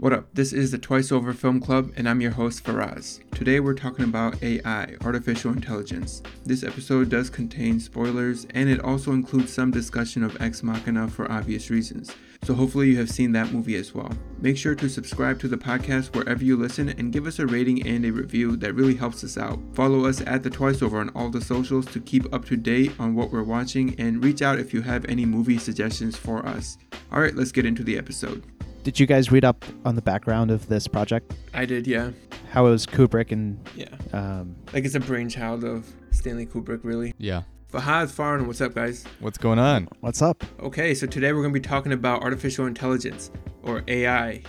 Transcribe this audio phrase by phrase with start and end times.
[0.00, 0.28] What up?
[0.32, 3.20] This is the Twice Over Film Club, and I'm your host, Faraz.
[3.32, 6.22] Today we're talking about AI, artificial intelligence.
[6.42, 11.30] This episode does contain spoilers, and it also includes some discussion of Ex Machina for
[11.30, 12.16] obvious reasons.
[12.44, 14.10] So hopefully you have seen that movie as well.
[14.38, 17.86] Make sure to subscribe to the podcast wherever you listen and give us a rating
[17.86, 19.60] and a review that really helps us out.
[19.74, 22.92] Follow us at the Twice Over on all the socials to keep up to date
[22.98, 26.78] on what we're watching and reach out if you have any movie suggestions for us.
[27.12, 28.42] All right, let's get into the episode.
[28.82, 31.34] Did you guys read up on the background of this project?
[31.52, 32.10] I did, yeah.
[32.50, 33.88] How it was Kubrick and Yeah.
[34.12, 37.12] um, Like it's a brainchild of Stanley Kubrick, really.
[37.18, 37.42] Yeah.
[37.72, 39.04] Fahad Faran, what's up, guys?
[39.20, 39.86] What's going on?
[40.00, 40.42] what's up?
[40.60, 43.30] Okay, so today we're going to be talking about artificial intelligence,
[43.62, 44.42] or AI,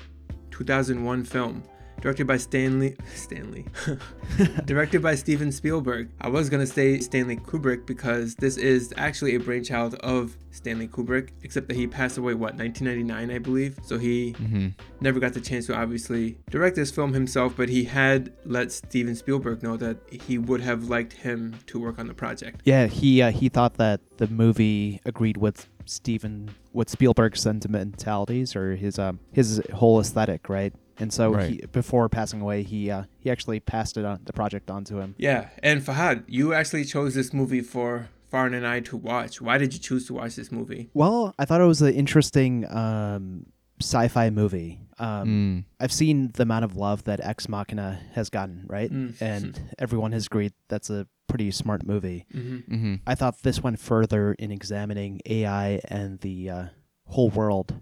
[0.49, 1.61] 2001 film,
[2.01, 3.65] directed by Stanley Stanley,
[4.65, 6.09] directed by Steven Spielberg.
[6.19, 10.87] I was going to say Stanley Kubrick because this is actually a brainchild of Stanley
[10.87, 13.77] Kubrick, except that he passed away what 1999, I believe.
[13.83, 14.69] So he Mm-hmm.
[15.01, 19.15] never got the chance to obviously direct this film himself, but he had let Steven
[19.15, 22.61] Spielberg know that he would have liked him to work on the project.
[22.65, 28.75] Yeah, he uh, he thought that the movie agreed with Steven with Spielberg's sentimentalities or
[28.75, 30.73] his um his whole aesthetic, right?
[31.01, 31.49] And so Right.
[31.49, 34.99] he, before passing away, he uh, he actually passed it on the project on to
[34.99, 35.15] him.
[35.17, 39.41] Yeah, and Fahad, you actually chose this movie for Faran and I to watch.
[39.41, 40.89] Why did you choose to watch this movie?
[40.93, 43.47] Well, I thought it was an interesting um,
[43.81, 44.79] sci-fi movie.
[44.99, 45.65] Um, Mm.
[45.79, 48.91] I've seen the amount of love that Ex Machina has gotten, right?
[48.91, 49.19] Mm.
[49.19, 52.25] And everyone has agreed that's a pretty smart movie.
[52.33, 52.73] Mm-hmm.
[52.75, 52.95] Mm-hmm.
[53.07, 56.65] I thought this went further in examining AI and the uh,
[57.07, 57.73] whole world,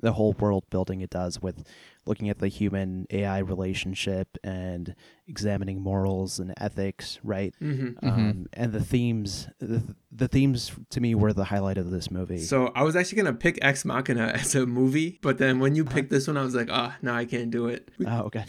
[0.00, 1.64] the whole world building it does with
[2.06, 4.94] looking at the human AI relationship and
[5.26, 7.54] examining morals and ethics, right?
[7.60, 8.08] Mm-hmm.
[8.08, 12.38] Um, and the themes, the, the themes to me were the highlight of this movie.
[12.38, 15.84] So I was actually gonna pick Ex Machina as a movie, but then when you
[15.84, 17.90] picked this one, I was like, ah, no, I can't do it.
[18.06, 18.44] oh, okay,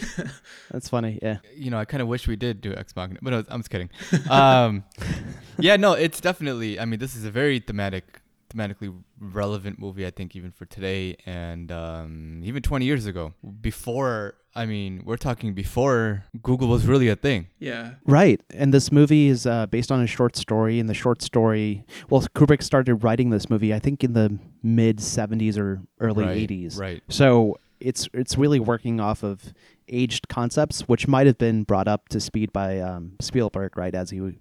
[0.71, 1.19] that's funny.
[1.21, 3.59] Yeah, You know, I kind of wish we did do Ex Machina, but no, I'm
[3.59, 3.89] just kidding.
[4.29, 4.85] Um,
[5.59, 6.79] yeah, no, it's definitely.
[6.79, 10.05] I mean, this is a very thematic, thematically relevant movie.
[10.05, 13.33] I think even for today and um, even 20 years ago.
[13.61, 17.47] Before, I mean, we're talking before Google was really a thing.
[17.59, 17.95] Yeah.
[18.05, 18.41] right.
[18.53, 20.79] And this movie is uh, based on a short story.
[20.79, 24.97] And the short story, well, Kubrick started writing this movie, I think, in the mid
[24.97, 26.79] '70s or early right, '80s.
[26.79, 27.03] Right.
[27.09, 29.53] So it's it's really working off of
[29.87, 34.09] aged concepts, which might have been brought up to speed by um, Spielberg, right, as
[34.11, 34.37] he w-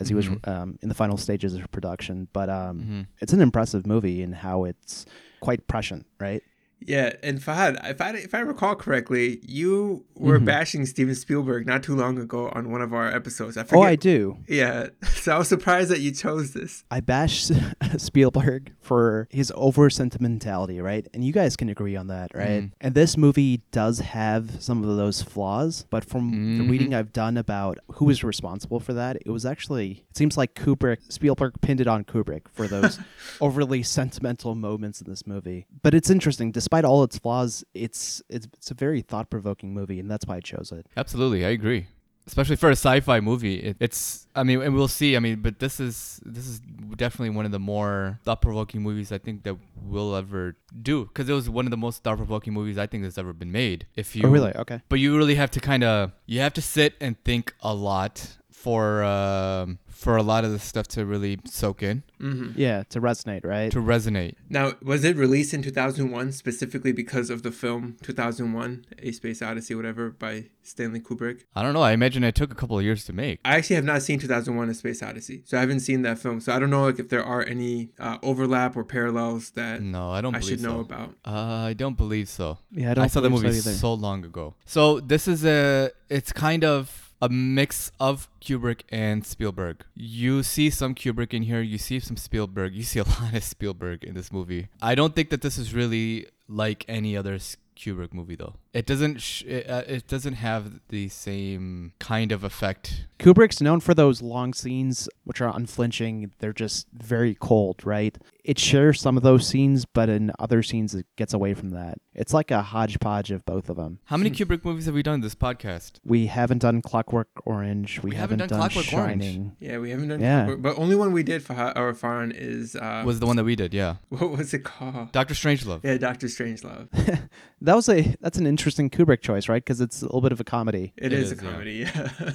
[0.00, 0.48] as he was Mhm.
[0.48, 2.26] um, in the final stages of production.
[2.32, 3.06] But um, Mhm.
[3.20, 5.06] it's an impressive movie in how it's
[5.40, 6.42] quite prescient, right?
[6.86, 10.44] Yeah, and Fahad, if I if I recall correctly, you were Mhm.
[10.46, 13.56] bashing Steven Spielberg not too long ago on one of our episodes.
[13.58, 13.82] I Oh.
[13.82, 14.38] I do.
[14.48, 16.84] Yeah, so I was surprised that you chose this.
[16.90, 17.52] I bashed
[17.98, 21.06] Spielberg for his over sentimentality, right?
[21.12, 22.62] And you guys can agree on that, right?
[22.64, 22.72] Mhm.
[22.80, 26.70] And this movie does have some of those flaws, but from the Mhm.
[26.70, 30.54] reading I've done about who was responsible for that, it was actually it seems like
[30.54, 32.98] Kubrick Spielberg pinned it on Kubrick for those
[33.40, 35.66] overly sentimental moments in this movie.
[35.82, 40.10] But it's interesting, despite all its flaws, it's it's it's a very thought-provoking movie, and
[40.10, 40.86] that's why I chose it.
[40.96, 41.86] Absolutely, I agree.
[42.26, 44.28] Especially for a sci-fi movie, it, it's.
[44.36, 45.16] I mean, and we'll see.
[45.16, 46.60] I mean, but this is this is
[46.96, 51.06] definitely one of the more thought-provoking movies I think that we'll ever do.
[51.06, 53.86] Because it was one of the most thought-provoking movies I think that's ever been made.
[53.96, 54.54] If oh, you oh, really?
[54.54, 54.80] Okay.
[54.88, 58.36] but you really have to kind of you have to sit and think a lot
[58.64, 63.00] for um, for a lot of the stuff to really soak in hmm Yeah, to
[63.00, 63.70] resonate, right?
[63.72, 64.34] to resonate.
[64.48, 69.74] Now, was it released in 2001 specifically because of the film 2001: A Space Odyssey,
[69.74, 71.44] whatever, by Stanley Kubrick?
[71.56, 71.82] I don't know.
[71.82, 73.40] I imagine it took a couple of years to make.
[73.44, 76.40] I actually have not seen 2001: A Space Odyssey, so I haven't seen that film.
[76.40, 80.10] So I don't know like if there are any uh, overlap or parallels that No,
[80.10, 81.14] I don't I believe should know about.
[81.24, 82.58] Uh, I don't believe so.
[82.70, 84.54] yeah, I I, don't I saw the movie so so long ago.
[84.66, 89.84] So this is a it's kind of a mix of Kubrick and Spielberg.
[89.94, 93.44] You see some Kubrick in here, you see some Spielberg, you see a lot of
[93.44, 94.68] Spielberg in this movie.
[94.80, 97.38] I don't think that this is really like any other
[97.76, 98.54] Kubrick movie though.
[98.72, 103.06] It doesn't sh- it, uh, it doesn't have the same kind of effect.
[103.18, 106.30] Kubrick's known for those long scenes, which are unflinching.
[106.38, 108.16] They're just very cold, right?
[108.44, 111.98] It shares some of those scenes, but in other scenes, it gets away from that.
[112.14, 113.98] It's like a hodgepodge of both of them.
[114.04, 115.98] How many Kubrick movies have we done in this podcast?
[116.04, 118.00] We haven't done Clockwork Orange.
[118.02, 119.50] We, We haven't done Clockwork Orange.
[119.60, 120.20] Yeah, we haven't done.
[120.20, 120.54] Yeah.
[120.58, 123.44] But only one we did for our or Faran is uh, Was the one that
[123.44, 123.96] we did, yeah.
[124.08, 125.12] what was it called?
[125.12, 125.80] Doctor Strangelove.
[125.84, 126.88] Yeah, Doctor Strangelove.
[127.62, 128.59] That was a that's an interesting
[128.90, 129.62] Kubrick choice, right?
[129.62, 130.92] Because it's a little bit of a comedy.
[130.96, 131.50] It It is, is, a yeah.
[131.50, 131.86] comedy.
[131.94, 132.32] Yeah.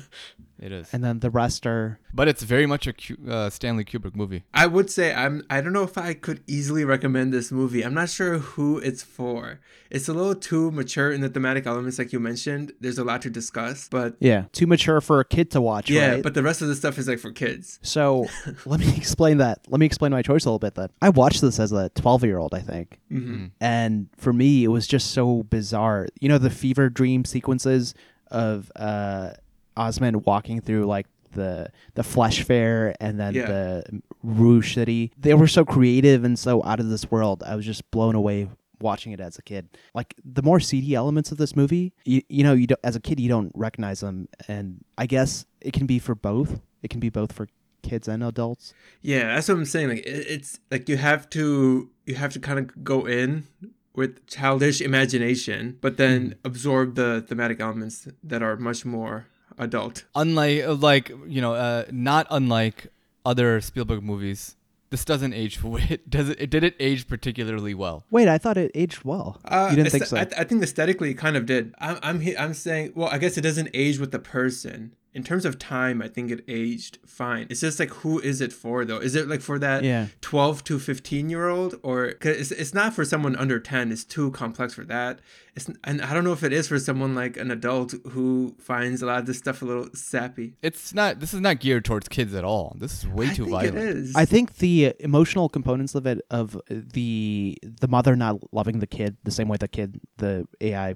[0.66, 0.92] It is.
[0.94, 2.94] and then the rest are but it's very much a
[3.30, 4.42] uh, Stanley Kubrick movie.
[4.54, 7.82] I would say I'm I don't know if I could easily recommend this movie.
[7.86, 9.60] I'm not sure who it's for.
[9.92, 12.74] It's a little too mature in the thematic elements like you mentioned.
[12.82, 15.90] There's a lot to discuss, but yeah too mature for a kid to watch.
[15.90, 16.24] yeah, right?
[16.24, 17.80] but the rest of the stuff is like for kids.
[17.84, 18.26] So
[18.66, 19.60] let me explain that.
[19.68, 20.90] Let me explain my choice a little bit then.
[21.02, 23.00] I watched this as a 12 year old, I think.
[23.10, 26.08] hmm And for me, it was just so bizarre.
[26.20, 27.94] You know, the fever dream sequences
[28.32, 29.32] of uh,
[29.78, 33.46] Osment walking through like the the flesh fair and then Yeah.
[33.46, 35.12] the Rouge City.
[35.18, 37.44] They were so creative and so out of this world.
[37.46, 38.50] I was just blown away
[38.82, 39.70] watching it as a kid.
[39.94, 43.00] Like the more seedy elements of this movie, you, you know, you don't, as a
[43.00, 46.62] kid you don't recognize them, and I guess it can be for both.
[46.82, 47.48] It can be both for
[47.82, 48.74] kids and adults.
[49.02, 49.90] Yeah, that's what I'm saying.
[49.90, 53.48] Like it, it's like you have to you have to kind of go in
[53.94, 56.40] with childish imagination, but then mm-hmm.
[56.44, 60.06] absorb the thematic elements that are much more adult.
[60.16, 62.88] Unlike, uh, like you know, uh, not unlike
[63.26, 64.56] other Spielberg movies,
[64.90, 65.60] this doesn't age.
[65.64, 66.40] It does it?
[66.40, 68.06] It did it age particularly well.
[68.10, 69.40] Wait, I thought it aged well.
[69.46, 70.18] Uh, you didn't think so?
[70.18, 71.74] I, I think aesthetically it kind of did.
[71.80, 74.96] I'm I'm I'm saying, well, I guess it doesn't age with the person.
[75.16, 77.48] In terms of time, I think it aged fine.
[77.50, 78.98] It's just like who is it for though?
[78.98, 80.08] Is it like for that Yeah.
[80.22, 83.92] 12 to 15 year old or cause it's, it's not for someone under 10.
[83.94, 85.20] It's too complex for that.
[85.56, 89.02] It's and I don't know if it is for someone like an adult who finds
[89.02, 90.58] a lot of this stuff a little sappy.
[90.62, 91.22] It's not.
[91.22, 92.76] This is not geared towards kids at all.
[92.78, 93.78] This is way I too think violent.
[93.78, 94.16] It is.
[94.16, 99.16] I think the emotional components of it, of the the mother not loving the kid
[99.24, 100.96] the same way the kid, the AI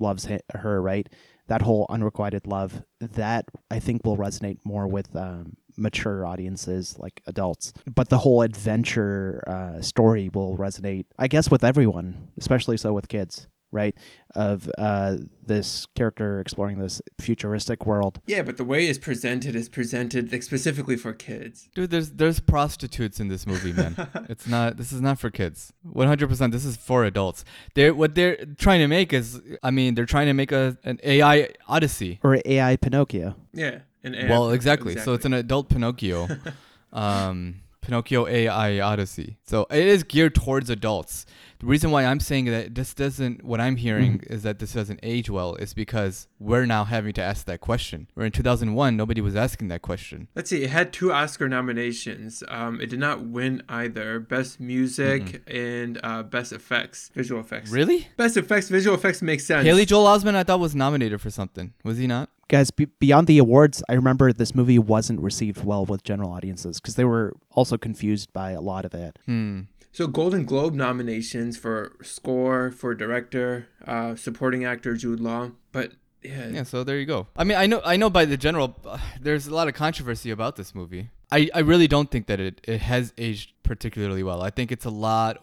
[0.00, 1.08] loves her, right?
[1.50, 7.20] That whole unrequited love, that I think will resonate more with um, mature audiences like
[7.26, 7.72] adults.
[7.92, 13.08] But the whole adventure uh, story will resonate, I guess, with everyone, especially so with
[13.08, 13.94] kids, right?
[14.34, 18.20] Of uh, this character exploring this futuristic world.
[18.26, 21.68] yeah, but the way it's presented is presented like specifically for kids.
[21.74, 24.08] Dude, there's there's prostitutes in this movie, man.
[24.28, 24.76] it's not.
[24.76, 25.72] This is not for kids.
[25.82, 26.28] 100.
[26.28, 27.44] percent This is for adults.
[27.74, 29.40] They're what they're trying to make is.
[29.62, 32.20] I mean, they're trying to make a an AI Odyssey.
[32.22, 33.36] Or AI Pinocchio.
[33.52, 33.80] Yeah.
[34.02, 34.96] And Well, exactly.
[34.96, 36.28] So it's an adult Pinocchio.
[36.92, 39.38] um, Pinocchio AI Odyssey.
[39.44, 41.26] So it is geared towards adults.
[41.60, 45.00] The reason why I'm saying that this doesn't, what I'm hearing is that this doesn't
[45.02, 48.08] age well, is because we're now having to ask that question.
[48.14, 50.28] Where in 2001, nobody was asking that question.
[50.34, 50.62] Let's see.
[50.62, 52.42] It had two Oscar nominations.
[52.48, 54.20] Um, it did not win either.
[54.20, 57.70] Best music and uh, best effects, visual effects.
[57.70, 58.08] Really?
[58.16, 59.64] Best effects, visual effects makes sense.
[59.66, 61.74] Haley Joel Osment, I thought was nominated for something.
[61.84, 62.30] Was he not?
[62.50, 66.80] Guys be- beyond the awards i remember this movie wasn't received well with general audiences
[66.80, 69.60] because they were also confused by a lot of it Hmm.
[69.92, 76.46] So Golden Globe nominations for score, for director, uh, supporting actor Jude Law, but yeah,
[76.48, 77.26] Yeah, so there you go.
[77.36, 78.08] I mean, I know, I know.
[78.08, 81.10] By the general, uh, there's a lot of controversy about this movie.
[81.32, 84.42] I, I really don't think that it, it has aged particularly well.
[84.42, 85.38] I think it's a lot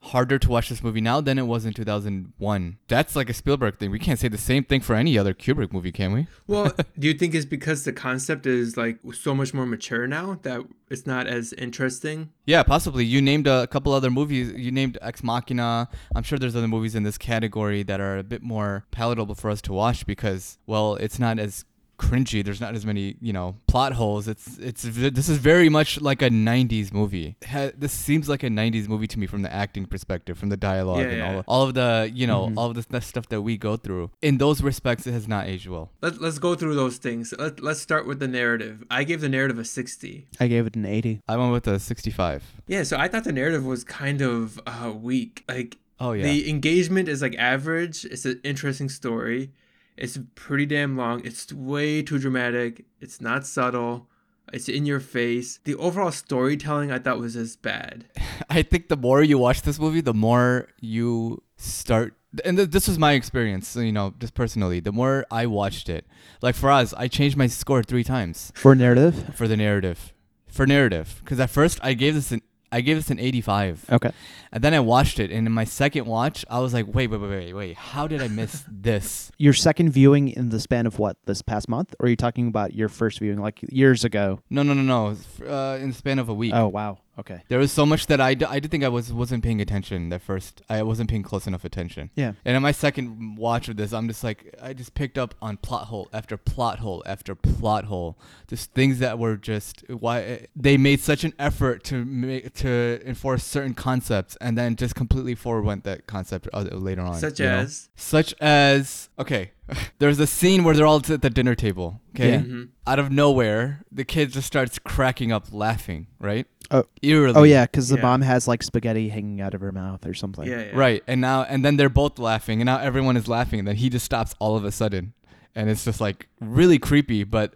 [0.00, 2.78] harder to watch this movie now than it was in 2001.
[2.88, 3.90] That's like a Spielberg thing.
[3.90, 6.26] We can't say the same thing for any other Kubrick movie, can we?
[6.46, 10.38] Well, do you think it's because the concept is like so much more mature now
[10.42, 12.30] that it's not as interesting?
[12.46, 13.04] Yeah, possibly.
[13.04, 14.52] You named a couple other movies.
[14.52, 15.88] You named Ex Machina.
[16.14, 19.50] I'm sure there's other movies in this category that are a bit more palatable for
[19.50, 21.64] us to watch because, well, it's not as
[21.98, 22.44] cringy.
[22.44, 24.28] There's not as many, you know, plot holes.
[24.28, 27.36] It's it's this is very much like a 90s movie.
[27.46, 30.56] Ha- This seems like a 90s movie to me from the acting perspective, from the
[30.56, 31.28] dialogue Yeah, and yeah.
[31.32, 32.54] all of, all of the, you know, Mhm.
[32.56, 34.10] all of this, that stuff that we go through.
[34.22, 35.90] In those respects, it has not aged well.
[36.02, 37.32] Let, let's go through those things.
[37.38, 38.84] Let, let's start with the narrative.
[38.90, 40.26] I gave the narrative a 60.
[40.40, 42.42] i gave it an 80 I went with a 65.
[42.66, 45.44] Yeah, so I thought the narrative was kind of uh, weak.
[45.48, 46.24] Like Oh yeah.
[46.24, 48.04] the engagement is like average.
[48.04, 49.50] It's an interesting story.
[49.96, 51.24] It's pretty damn long.
[51.24, 52.84] It's way too dramatic.
[53.00, 54.08] It's not subtle.
[54.52, 55.58] It's in your face.
[55.64, 58.04] The overall storytelling I thought was just bad.
[58.50, 62.14] I think the more you watch this movie, the more you start.
[62.44, 64.80] And th- this was my experience, you know, just personally.
[64.80, 66.06] The more I watched it,
[66.42, 70.12] like for us, I changed my score three times for narrative for the narrative,
[70.46, 71.20] for narrative.
[71.24, 72.42] Because at first I gave this an
[72.72, 74.10] I gave this an 85, okay
[74.52, 77.20] and then I watched it, and in my second watch, I was like, wait, wait,
[77.20, 79.30] wait, wait, wait, how did I miss this?
[79.38, 82.48] your second viewing in the span of what this past month or are you talking
[82.48, 85.16] about your first viewing like years ago No, no, no, no.
[85.46, 86.52] Uh, in the span of a week.
[86.54, 89.12] oh wow okay There was so much that I, d- I did think I was
[89.12, 90.62] wasn't paying attention at first.
[90.68, 92.10] I wasn't paying close enough attention.
[92.14, 95.34] yeah And in my second watch of this, I'm just like, I just picked up
[95.40, 98.18] on plot hole after plot hole after plot hole.
[98.48, 103.00] Just things that were just why eh, they made such an effort to make to
[103.06, 107.14] enforce certain concepts, and then just completely forwent that concept other- later on.
[107.18, 107.58] Such you know?
[107.60, 109.50] as such as okay,
[109.98, 112.00] There's a scene where they're all at the dinner table.
[112.14, 112.30] Okay.
[112.32, 112.40] Yeah.
[112.40, 112.68] Mhm.
[112.86, 116.46] Out of nowhere, the kid just starts cracking up laughing, right?
[116.70, 116.84] Oh.
[117.02, 117.34] Eerily.
[117.36, 118.02] Oh yeah, because the Yeah.
[118.02, 120.46] mom has like spaghetti hanging out of her mouth or something.
[120.48, 120.70] Yeah, yeah.
[120.74, 121.02] Right.
[121.06, 123.88] And now and then they're both laughing and now everyone is laughing and then he
[123.88, 125.12] just stops all of a sudden.
[125.54, 127.54] And it's just like really creepy, but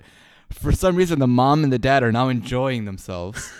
[0.50, 3.52] for some reason the mom and the dad are now enjoying themselves.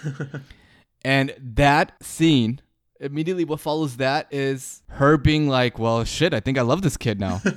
[1.04, 2.61] and that scene
[3.00, 6.97] immediately what follows that is her being like, "Well, shit, I think I love this
[6.97, 7.40] kid now."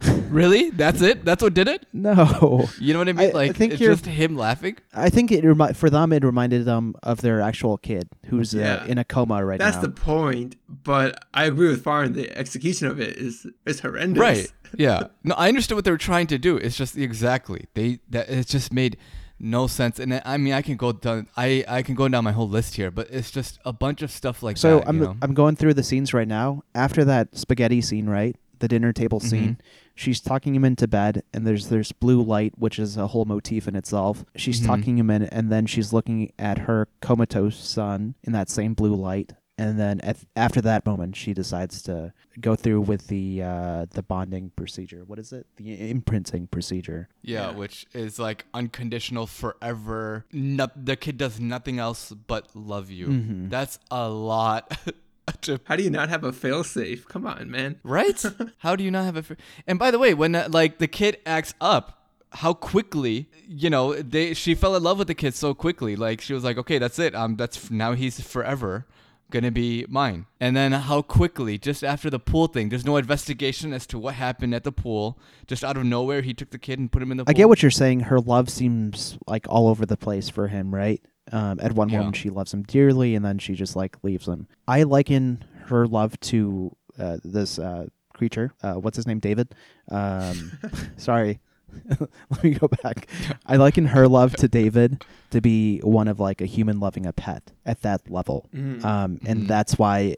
[0.30, 0.70] really?
[0.70, 1.24] That's it?
[1.24, 1.86] That's what did it?
[1.92, 3.26] No, You know what I mean?
[3.26, 4.76] I- I like think it's just him laughing.
[4.94, 8.76] I think it remi- for them it reminded them of their actual kid who's Yeah.
[8.76, 9.82] uh, in a coma right That's now.
[9.82, 10.56] That's the point.
[10.68, 12.14] But I agree with Faran.
[12.14, 14.20] The execution of it is is horrendous.
[14.20, 14.52] Right.
[14.78, 15.08] Yeah.
[15.24, 16.56] No, I understood what they were trying to do.
[16.56, 18.96] It's just exactly they that it just made
[19.40, 19.98] no sense.
[19.98, 21.26] And I mean, I can go down.
[21.36, 24.12] I I can go down my whole list here, but it's just a bunch of
[24.12, 24.88] stuff like so that.
[24.88, 25.16] I'm you know?
[25.22, 26.62] I'm going through the scenes right now.
[26.72, 29.54] After that spaghetti scene, right, the dinner table Mm-hmm.
[29.90, 33.24] Scene, she's talking him into bed, and there's there's blue light, which is a whole
[33.24, 34.24] motif in itself.
[34.36, 34.66] She's Mhm.
[34.66, 38.94] tucking him in, and then she's looking at her comatose son in that same blue
[38.94, 39.32] light.
[39.58, 44.02] And then at, after that moment, she decides to go through with the uh, the
[44.02, 45.04] bonding procedure.
[45.06, 45.46] What is it?
[45.56, 47.10] The imprinting procedure.
[47.20, 47.56] Yeah, Yeah.
[47.56, 50.24] which is like unconditional forever.
[50.32, 53.08] No, the kid does nothing else but love you.
[53.08, 53.50] Mhm.
[53.50, 54.72] That's a lot.
[55.42, 57.06] to, How do you not have a failsafe?
[57.06, 57.80] Come on, man.
[57.82, 58.22] right?
[58.58, 59.22] How do you not have a?
[59.22, 59.34] Fr-
[59.66, 61.96] and by the way, when uh, like the kid acts up,
[62.32, 65.96] how quickly you know they she fell in love with the kid so quickly.
[65.96, 67.14] Like she was like, okay, that's it.
[67.14, 68.86] Um, that's now he's forever
[69.30, 70.26] gonna be mine.
[70.40, 74.14] And then how quickly, just after the pool thing, there's no investigation as to what
[74.14, 75.18] happened at the pool.
[75.46, 77.30] Just out of nowhere, he took the kid and put him in the pool.
[77.30, 78.00] I get what you're saying.
[78.00, 81.00] Her love seems like all over the place for him, right?
[81.32, 81.98] Um, at one Yeah.
[81.98, 84.48] moment she loves him dearly, and then she just like leaves him.
[84.66, 88.52] I liken her love to uh, this uh, creature.
[88.62, 89.20] Uh, what's his name?
[89.20, 89.54] David.
[89.90, 90.52] Um,
[90.96, 91.40] sorry.
[92.30, 93.06] Let me go back.
[93.46, 97.12] I liken her love to David to be one of like a human loving a
[97.12, 98.84] pet at that level, Mhm.
[98.84, 99.46] um, and Mhm.
[99.46, 100.16] that's why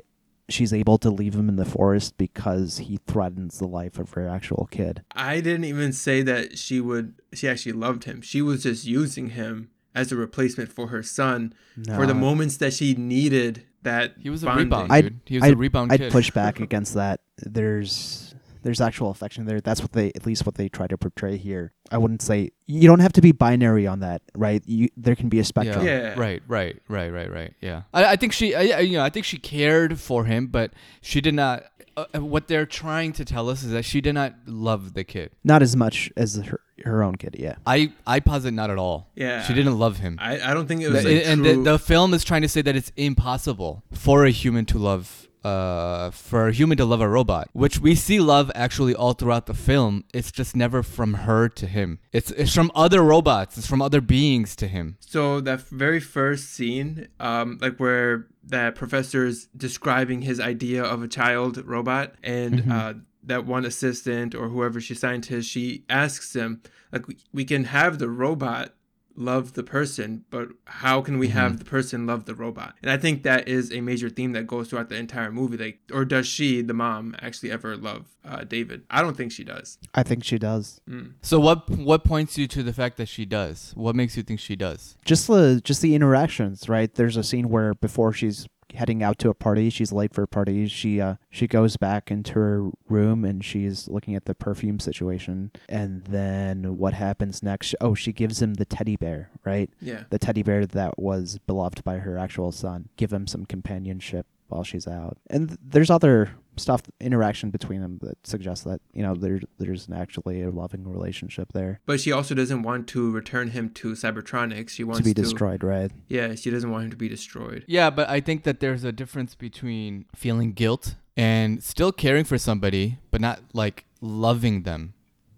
[0.48, 4.26] she's able to leave him in the forest because he threatens the life of her
[4.26, 5.02] actual kid.
[5.14, 7.14] I didn't even say that she would.
[7.34, 8.22] She actually loved him.
[8.22, 11.52] She was just using him as a replacement for her son
[11.94, 14.14] for the moments that she needed that.
[14.18, 15.20] He was a rebound, I'd- dude.
[15.26, 15.94] He was I'd, a rebound kid.
[15.94, 16.12] I'd kid.
[16.12, 17.20] push back against that.
[17.38, 19.60] There's there's actual affection there.
[19.60, 21.72] That's what they at least what they try to portray here.
[21.90, 24.62] I wouldn't say you don't have to be binary on that, right?
[24.66, 25.84] You there can be a spectrum.
[25.84, 26.14] Yeah.
[26.18, 27.54] Right, right, right, right, right.
[27.60, 27.82] Yeah.
[27.92, 30.72] I, I think she, I, I- you know, I think she cared for him, but
[31.00, 31.64] she did not.
[31.94, 35.04] Uh, uh, what they're trying to tell us is that she did not love the
[35.04, 35.30] kid.
[35.44, 37.56] Not as much as her her own kid, yeah.
[37.66, 39.08] I, I posit not at all.
[39.14, 39.42] Yeah.
[39.42, 40.18] She didn't love him.
[40.20, 41.04] I, I don't think it was.
[41.04, 44.24] The- a and true, the, the film is trying to say that it's impossible for
[44.24, 48.20] a human to love uh for a human to love a robot which we see
[48.20, 52.54] love actually all throughout the film it's just never from her to him it's it's
[52.54, 57.58] from other robots it's from other beings to him So that very first scene, um,
[57.60, 62.70] like where that professor is describing his idea of a child robot, and Mhm.
[62.72, 67.44] uh, that one assistant or whoever she assigned to, she asks him, like, we, we
[67.44, 68.74] can have the robot
[69.16, 72.76] love the person, but how can we have the person love the robot?
[72.82, 75.56] And I think that is a major theme that goes throughout the entire movie.
[75.56, 78.84] Like, or does she, the mom, actually ever love uh, David?
[78.90, 79.78] I don't think she does.
[79.94, 80.80] I think she does.
[80.88, 81.14] Mm.
[81.22, 84.40] so what what points you to the fact that she does what makes you think
[84.40, 86.92] she does Just the just the interactions, right?
[86.94, 90.28] There's a scene where before she's heading out to a party, she's late for a
[90.28, 90.66] party.
[90.68, 95.50] She uh she goes back into her room and she's looking at the perfume situation.
[95.68, 97.74] And then what happens next?
[97.80, 99.70] Oh, she gives him the teddy bear, right?
[99.80, 100.04] Yeah.
[100.10, 102.88] the teddy bear that was beloved by her actual son.
[102.96, 105.18] Give him some companionship while she's out.
[105.30, 109.88] And th- there's other stuff interaction between them that suggests that you know there there's
[109.90, 114.70] actually a loving relationship there But she also doesn't want to return him to Cybertronics.
[114.70, 115.90] She wants to be destroyed, right?
[116.08, 117.64] Yeah, she doesn't want him to be destroyed.
[117.66, 122.38] Yeah, but I think that there's a difference between feeling guilt and still caring for
[122.38, 124.94] somebody, but not like loving them.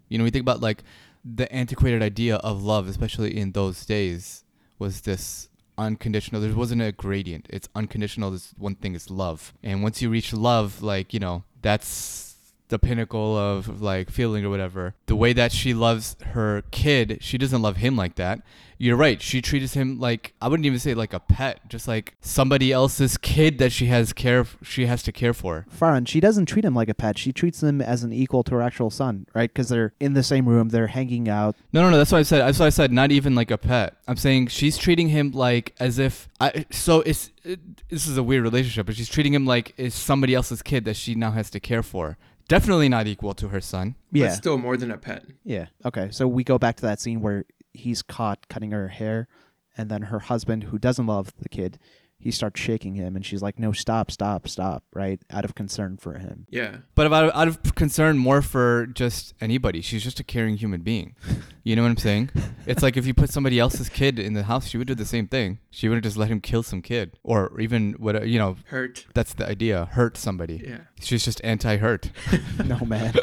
[0.09, 0.83] You know, we think about like
[1.25, 4.44] the antiquated idea of love, especially in those days,
[4.78, 6.40] was this unconditional.
[6.40, 7.47] There wasn't a gradient.
[7.50, 8.31] It's unconditional.
[8.31, 12.34] This one thing is love, and once you reach love, like you know, that's
[12.68, 14.94] the pinnacle of like feeling or whatever.
[15.06, 18.40] The way that she loves her kid, she doesn't love him like that.
[18.76, 19.23] You're right.
[19.23, 23.16] She treats him like I wouldn't even say like a pet, just like somebody else's
[23.16, 25.66] kid that she has care she has to care for.
[25.75, 27.16] Farhan, she doesn't treat him like a pet.
[27.16, 29.52] She treats him as an equal to her actual son, right?
[29.52, 31.56] Because they're in the same room, they're hanging out.
[31.73, 31.99] No, no, no.
[31.99, 32.40] That's what I said.
[32.40, 33.97] That's why I said not even like a pet.
[34.09, 36.66] I'm saying she's treating him like as if I.
[36.71, 40.35] So it's it, this is a weird relationship, but she's treating him like it's somebody
[40.35, 42.18] else's kid that she now has to care for.
[42.48, 43.94] Definitely not equal to her son.
[44.12, 44.26] Yeah.
[44.26, 45.24] But still more than a pet.
[45.44, 45.66] Yeah.
[45.84, 46.08] Okay.
[46.10, 49.28] So we go back to that scene where he's caught cutting her hair,
[49.76, 51.78] and then her husband, who doesn't love the kid,
[52.25, 55.99] he starts shaking him, and she's like, "No, stop, stop, stop!" Right, out of concern
[55.99, 56.47] for him.
[56.49, 56.78] Yeah.
[56.95, 59.83] But out of, out of concern more for just anybody.
[59.83, 61.16] She's just a caring human being.
[61.62, 62.31] You know what I'm saying?
[62.66, 65.04] It's like if you put somebody else's kid in the house, she would do the
[65.04, 65.59] same thing.
[65.71, 68.57] She wouldn't just let him kill some kid or even what you know.
[68.69, 69.04] Hurt.
[69.12, 69.85] That's the idea.
[69.93, 70.62] Hurt somebody.
[70.66, 70.78] Yeah.
[70.99, 72.11] She's just anti-hurt.
[72.64, 73.12] no man.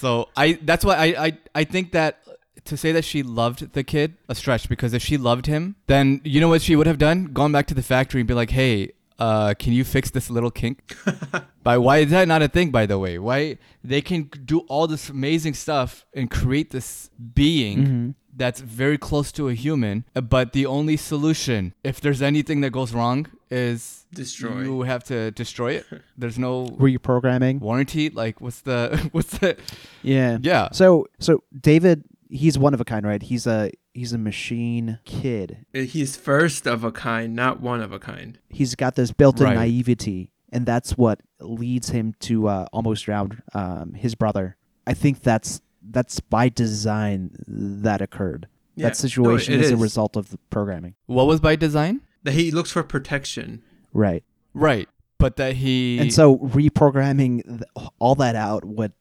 [0.00, 2.22] So I that's why I, I I think that
[2.64, 6.20] to say that she loved the kid a stretch because if she loved him, then
[6.24, 7.26] you know what she would have done?
[7.26, 8.92] Gone back to the factory and be like, hey.
[9.18, 10.96] Uh, can you fix this little kink?
[11.62, 12.70] by why is that not a thing?
[12.70, 17.78] By the way, why they can do all this amazing stuff and create this being
[17.86, 18.14] Mhm.
[18.34, 22.94] that's very close to a human, but the only solution, if there's anything that goes
[22.94, 24.62] wrong, is Destroy.
[24.62, 25.84] you have to destroy it.
[26.16, 27.60] There's no Reprogramming.
[27.60, 28.08] warranty.
[28.08, 28.78] Like, what's the
[29.12, 29.58] what's the
[30.02, 30.38] Yeah.
[30.40, 30.68] yeah?
[30.72, 33.22] So so David, he's one of a kind, right?
[33.22, 35.66] He's a he's a machine kid.
[35.72, 38.38] He's first of a kind, not one of a kind.
[38.48, 39.54] He's got this built-in Right.
[39.56, 44.56] naivety, and that's what leads him to uh, almost drown um, his brother.
[44.86, 48.46] I think that's that's by design that occurred.
[48.76, 48.86] Yeah.
[48.88, 50.94] That situation No, it is a result of the programming.
[51.06, 52.00] What was by design?
[52.22, 53.62] That he looks for protection.
[53.92, 54.22] Right.
[54.54, 57.42] Right, but that he And so reprogramming
[57.76, 58.92] th- all that out would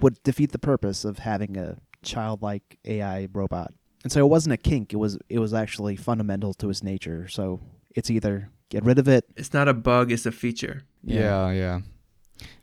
[0.00, 3.74] would defeat the purpose of having a childlike AI robot.
[4.04, 7.28] And so it wasn't a kink, it was it was actually fundamental to his nature.
[7.28, 7.60] So
[7.94, 9.24] it's either get rid of it.
[9.36, 10.84] It's not a bug, it's a feature.
[11.02, 11.80] yeah, yeah.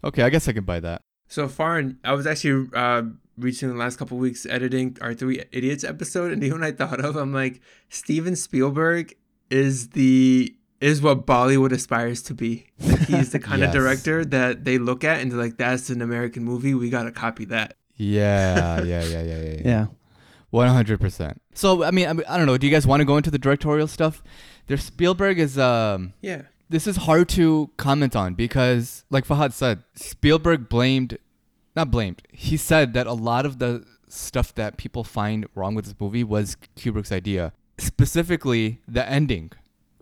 [0.03, 1.01] Okay, I guess I can buy that.
[1.27, 3.03] So far, in, I was actually uh,
[3.37, 7.03] recently the last couple weeks editing our Three Idiots episode, and you know I thought
[7.03, 7.15] of?
[7.15, 7.59] I'm like,
[7.89, 9.15] Steven Spielberg
[9.49, 12.67] is the is what Bollywood aspires to be.
[12.79, 13.73] Like, he's the kind Yes.
[13.73, 16.73] of director that they look at and they're like, "That's an American movie.
[16.75, 19.61] We gotta copy that." Yeah, yeah, yeah, yeah, yeah.
[19.63, 19.85] Yeah.
[20.49, 21.41] One hundred percent.
[21.53, 22.57] So I mean, I mean, I don't know.
[22.57, 24.23] Do you guys want to go into the directorial stuff?
[24.67, 26.13] There's Spielberg is um.
[26.21, 31.17] Yeah, This is hard to comment on because, like Fahad said, Spielberg blamed,
[31.75, 32.21] not blamed.
[32.31, 36.23] He said that a lot of the stuff that people find wrong with this movie
[36.23, 37.51] was Kubrick's idea.
[37.79, 39.51] Specifically, the ending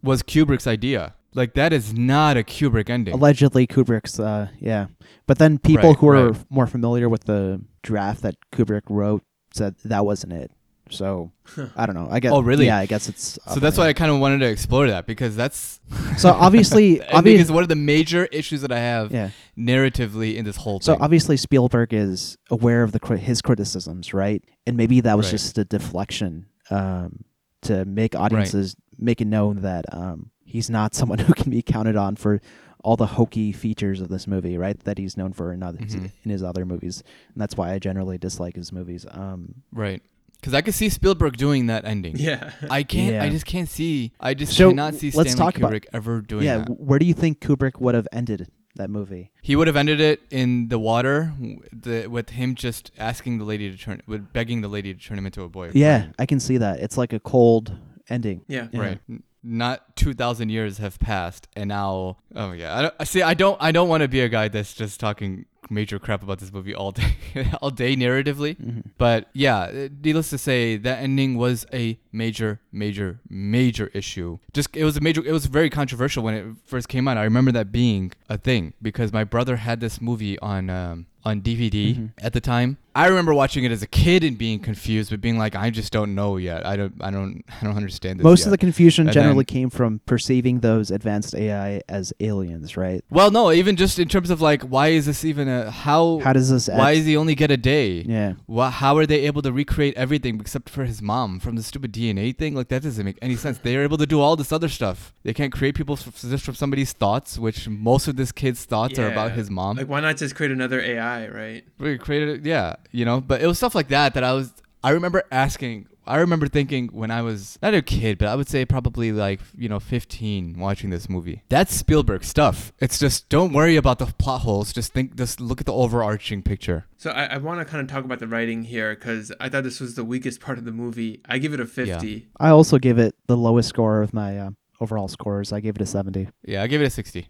[0.04, 1.16] was Kubrick's idea.
[1.34, 3.14] Like that is not a Kubrick ending.
[3.14, 4.88] Allegedly Kubrick's uh yeah.
[5.28, 6.46] But then people Right, who are right.
[6.50, 10.52] more familiar with the draft that Kubrick wrote said that wasn't it.
[10.90, 11.32] So
[11.78, 12.10] I don't know.
[12.12, 12.66] I guess Oh, really?
[12.66, 15.38] Yeah, I guess it's so that's why I kind of wanted to explore that because
[15.38, 15.80] that's
[16.18, 19.30] So obviously the ending obviously is one of the major issues that I have yeah.
[19.58, 21.02] narratively in this whole So thing.
[21.02, 24.44] obviously Spielberg is aware of the his criticisms, right?
[24.68, 25.32] And maybe that was Right.
[25.32, 27.24] just a deflection um,
[27.64, 31.96] to make audiences make it known that um, he's not someone who can be counted
[31.96, 32.42] on for
[32.84, 34.80] all the hokey features of this movie, right?
[34.86, 36.12] That he's known for in other Mhm.
[36.24, 39.06] in his other movies, and that's why I generally dislike his movies.
[39.10, 40.02] Um, right.
[40.40, 42.16] Because I could see Spielberg doing that ending.
[42.18, 42.52] yeah.
[42.70, 43.22] I can't.
[43.22, 44.12] I just can't see.
[44.20, 46.66] I just So, cannot see let's Stanley talk about- Kubrick ever doing yeah, that.
[46.68, 49.30] w- where do you think Kubrick would have ended that movie?
[49.44, 51.34] He would have ended it in the water,
[51.72, 55.20] the, with him just asking the lady to turn, with begging the lady to turn
[55.20, 55.70] him into a boy.
[55.76, 56.80] Yeah, I can see that.
[56.80, 57.78] It's like a cold
[58.10, 58.42] ending.
[58.48, 58.82] yeah, Yeah.
[58.82, 59.00] Right.
[59.44, 62.18] Not two thousand years have passed, and now.
[62.36, 62.78] Oh yeah.
[62.78, 63.24] I don't, see.
[63.24, 63.58] I don't.
[63.60, 66.76] I don't want to be a guy that's just talking major crap about this movie
[66.76, 67.16] all day,
[67.62, 68.56] all day narratively.
[68.58, 68.84] Mhm.
[69.00, 74.38] But yeah, needless to say, that ending was a major, major, major issue.
[74.54, 75.26] Just it was a major.
[75.26, 77.18] It was very controversial when it first came out.
[77.18, 81.42] I remember that being a thing because my brother had this movie on um, on
[81.42, 82.12] DVD Mhm.
[82.20, 82.78] at the time.
[82.94, 85.94] I remember watching it as a kid and being confused, but being like, I just
[85.94, 86.66] don't know yet.
[86.66, 86.94] I don't.
[87.00, 87.44] I don't.
[87.62, 88.24] I don't understand this.
[88.24, 88.48] Most yet.
[88.48, 93.04] of the confusion And generally then- came from perceiving those advanced AI as aliens, right?
[93.10, 96.20] Well, no, even just in terms of like, why is this even a how?
[96.24, 96.68] How does this?
[96.68, 98.02] why act- does he only get a day?
[98.08, 98.34] Yeah.
[98.48, 101.94] Wha how are they able to recreate everything except for his mom from the stupid
[101.94, 102.56] DNA thing?
[102.56, 103.58] Like that doesn't make any sense.
[103.60, 105.14] They are able to do all this other stuff.
[105.24, 109.00] They can't create people f- just from somebody's thoughts, which most of this kid's thoughts
[109.00, 109.78] are about his mom.
[109.78, 111.64] Like, why not just create another AI, right?
[111.80, 113.22] we created it, yeah, you know.
[113.22, 114.54] But it was stuff like that that I was.
[114.84, 115.88] I remember asking.
[116.08, 119.40] I remember thinking when I was not a kid, but I would say probably like
[119.56, 121.44] you know 15, watching this movie.
[121.50, 122.74] That's Spielberg stuff.
[122.80, 124.74] It's just don't worry about the plot holes.
[124.74, 125.16] Just think.
[125.16, 126.88] Just look at the overarching picture.
[126.98, 129.64] So I, I want to kind of talk about the writing here because I thought
[129.64, 131.22] this was the weakest part of the movie.
[131.30, 132.30] I give it a 50.
[132.40, 135.54] I also give it the lowest score of my uh, overall scores.
[135.54, 136.30] I gave it a 70.
[136.44, 137.30] Yeah, I give it a 60.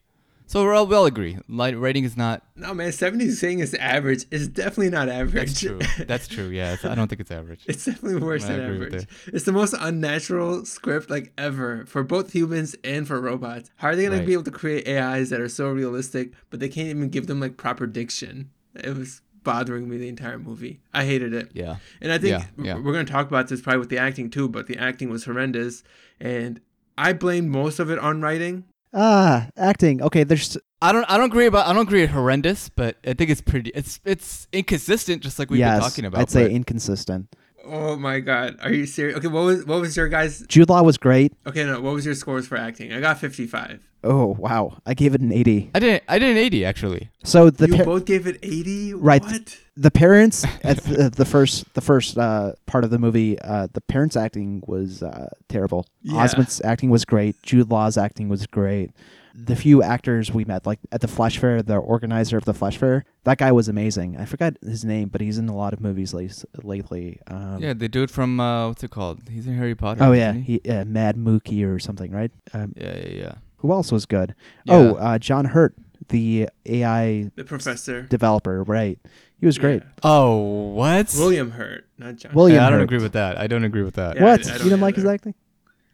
[0.52, 1.38] So we'll, we'll agree.
[1.48, 2.44] Light rating is not.
[2.58, 4.26] No, man, 70 is saying it's average.
[4.32, 5.34] It's definitely not average.
[5.34, 5.80] That's true.
[6.06, 6.50] That's true.
[6.50, 7.64] Yeah, it's, I don't think it's average.
[7.68, 9.08] It's definitely worse I than average.
[9.28, 13.72] It's the most unnatural script like ever for both humans and for robots.
[13.78, 14.26] How are they gonna Right.
[14.26, 17.40] be able to create AIs that are so realistic, but they can't even give them
[17.40, 18.50] like proper diction?
[18.76, 20.82] It was bothering me the entire movie.
[20.94, 21.52] I hated it.
[21.54, 21.78] Yeah.
[22.02, 22.76] And I think Yeah, yeah.
[22.76, 25.24] we're going to talk about this probably with the acting too, but the acting was
[25.24, 25.82] horrendous.
[26.20, 26.60] And
[26.98, 28.66] I blamed most of it on writing.
[28.93, 30.01] Ah, acting.
[30.01, 31.06] Okay, there's I don't.
[31.10, 31.67] I don't agree about.
[31.67, 32.06] I don't agree.
[32.06, 33.71] Horrendous, but I think it's pretty.
[33.73, 36.21] It's it's inconsistent, just like we've yes, been talking about.
[36.21, 37.36] I'd say but- inconsistent.
[37.63, 39.17] Oh my god, are you serious?
[39.17, 40.43] Okay, what was what was your guys?
[40.47, 41.32] Jude Law was great.
[41.45, 42.91] Okay, no, what was your scores for acting?
[42.91, 43.88] I got fifty five.
[44.04, 45.70] Oh wow, I gave it an eighty.
[45.76, 46.04] I didn't.
[46.08, 47.10] I did an eighty actually.
[47.24, 48.94] So the you par- both gave it eighty.
[48.94, 49.22] Right.
[49.22, 49.58] What?
[49.78, 53.82] the parents at the, the first the first uh, part of the movie, uh, the
[53.82, 55.86] parents' acting was uh, terrible.
[56.02, 56.24] Yeah.
[56.24, 57.42] Osment's acting was great.
[57.44, 58.92] Jude Law's acting was great.
[59.34, 62.78] The few actors we met, like at the Flesh Fair, the organizer of the Flesh
[62.78, 64.18] Fair, that guy was amazing.
[64.18, 67.18] I forgot his name, but he's in a lot of movies late, lately.
[67.28, 69.22] Um, yeah, the dude from uh, what's it called?
[69.30, 70.04] He's in Harry Potter.
[70.04, 70.60] Oh yeah, he?
[70.64, 72.32] he uh, Mad Mookie or something, right?
[72.54, 73.34] Um, Yeah, yeah, yeah.
[73.62, 74.36] Who else was good?
[74.65, 74.76] Yeah.
[74.76, 75.74] Oh, uh, John Hurt,
[76.10, 78.04] the AI The professor.
[78.04, 79.00] developer, right?
[79.39, 79.82] He was great.
[79.82, 79.89] Yeah.
[80.04, 81.13] Oh, what?
[81.17, 82.34] William Hurt, not John.
[82.34, 82.84] William Yeah, I don't Hurt.
[82.86, 83.38] agree with that.
[83.38, 84.15] I don't agree with that.
[84.17, 84.45] Yeah, what?
[84.47, 85.34] I- I you don't didn't like his acting?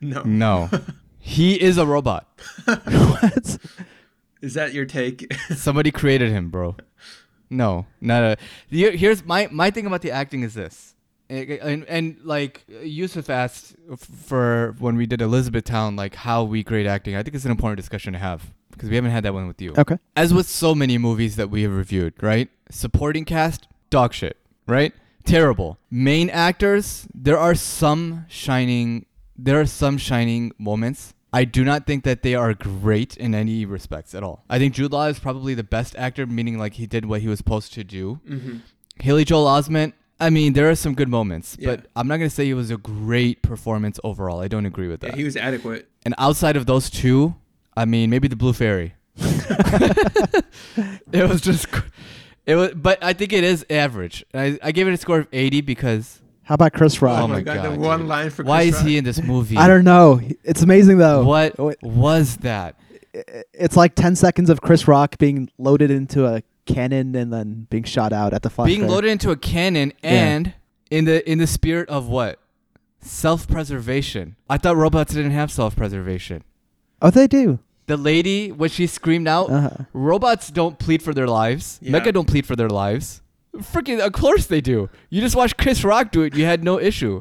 [0.01, 0.21] No.
[0.23, 0.69] No,
[1.19, 2.27] he is a robot.
[2.65, 3.57] what?
[4.41, 5.33] Is that your take?
[5.55, 6.75] Somebody created him, bro.
[7.49, 8.37] No, not a.
[8.69, 10.93] Here's my my thing about the acting is this,
[11.29, 16.87] and and, and like Yusuf asked for when we did Elizabethtown, like how we grade
[16.87, 17.15] acting.
[17.15, 19.61] I think it's an important discussion to have because we haven't had that one with
[19.61, 19.73] you.
[19.77, 19.97] Okay.
[20.15, 22.49] As with so many movies that we have reviewed, right?
[22.69, 24.37] Supporting cast, dog shit,
[24.67, 24.93] right?
[25.25, 25.77] Terrible.
[25.91, 29.05] Main actors, there are some shining
[29.37, 31.13] there are some shining moments.
[31.33, 34.43] I do not think that they are great in any respects at all.
[34.49, 37.27] I think Jude Law is probably the best actor, meaning like he did what he
[37.27, 38.19] was supposed to do.
[38.27, 38.57] hmm
[38.99, 41.75] Haley Joel Osment, I mean, there are some good moments, Yeah.
[41.75, 44.39] but I'm not gonna say it was a great performance overall.
[44.39, 45.17] I don't agree with Yeah, that.
[45.17, 45.87] he was adequate.
[46.05, 47.35] and outside of those two,
[47.75, 48.93] I mean, maybe the Blue Fairy.
[51.11, 51.67] it was just,
[52.45, 54.25] it was, but I think it is average.
[54.33, 57.29] I, I gave it a score of 80 because How about Chris Oh, Rock?
[57.29, 58.07] my my god, God, the one dude.
[58.07, 59.57] line for why Chris is he in this movie?
[59.57, 60.19] I don't know.
[60.43, 61.23] It's amazing though.
[61.23, 62.75] What was that?
[63.53, 67.83] It's like 10 seconds of Chris Rock being loaded into a cannon and then being
[67.83, 68.67] shot out at the flash.
[68.67, 70.09] Being loaded into a cannon Yeah.
[70.11, 70.53] and
[70.91, 72.39] in the in the spirit of what?
[73.01, 74.35] Self-preservation.
[74.49, 76.43] I thought robots didn't have self-preservation.
[77.01, 77.59] Oh, they do.
[77.87, 79.69] The lady when she screamed out, Uh-huh.
[79.93, 81.79] robots don't plead for their lives.
[81.81, 81.91] Yeah.
[81.99, 83.21] Mecha don't plead for their lives.
[83.55, 84.89] Freaking, of course they do.
[85.09, 86.35] You just watched Chris Rock do it.
[86.35, 87.19] You had no issue.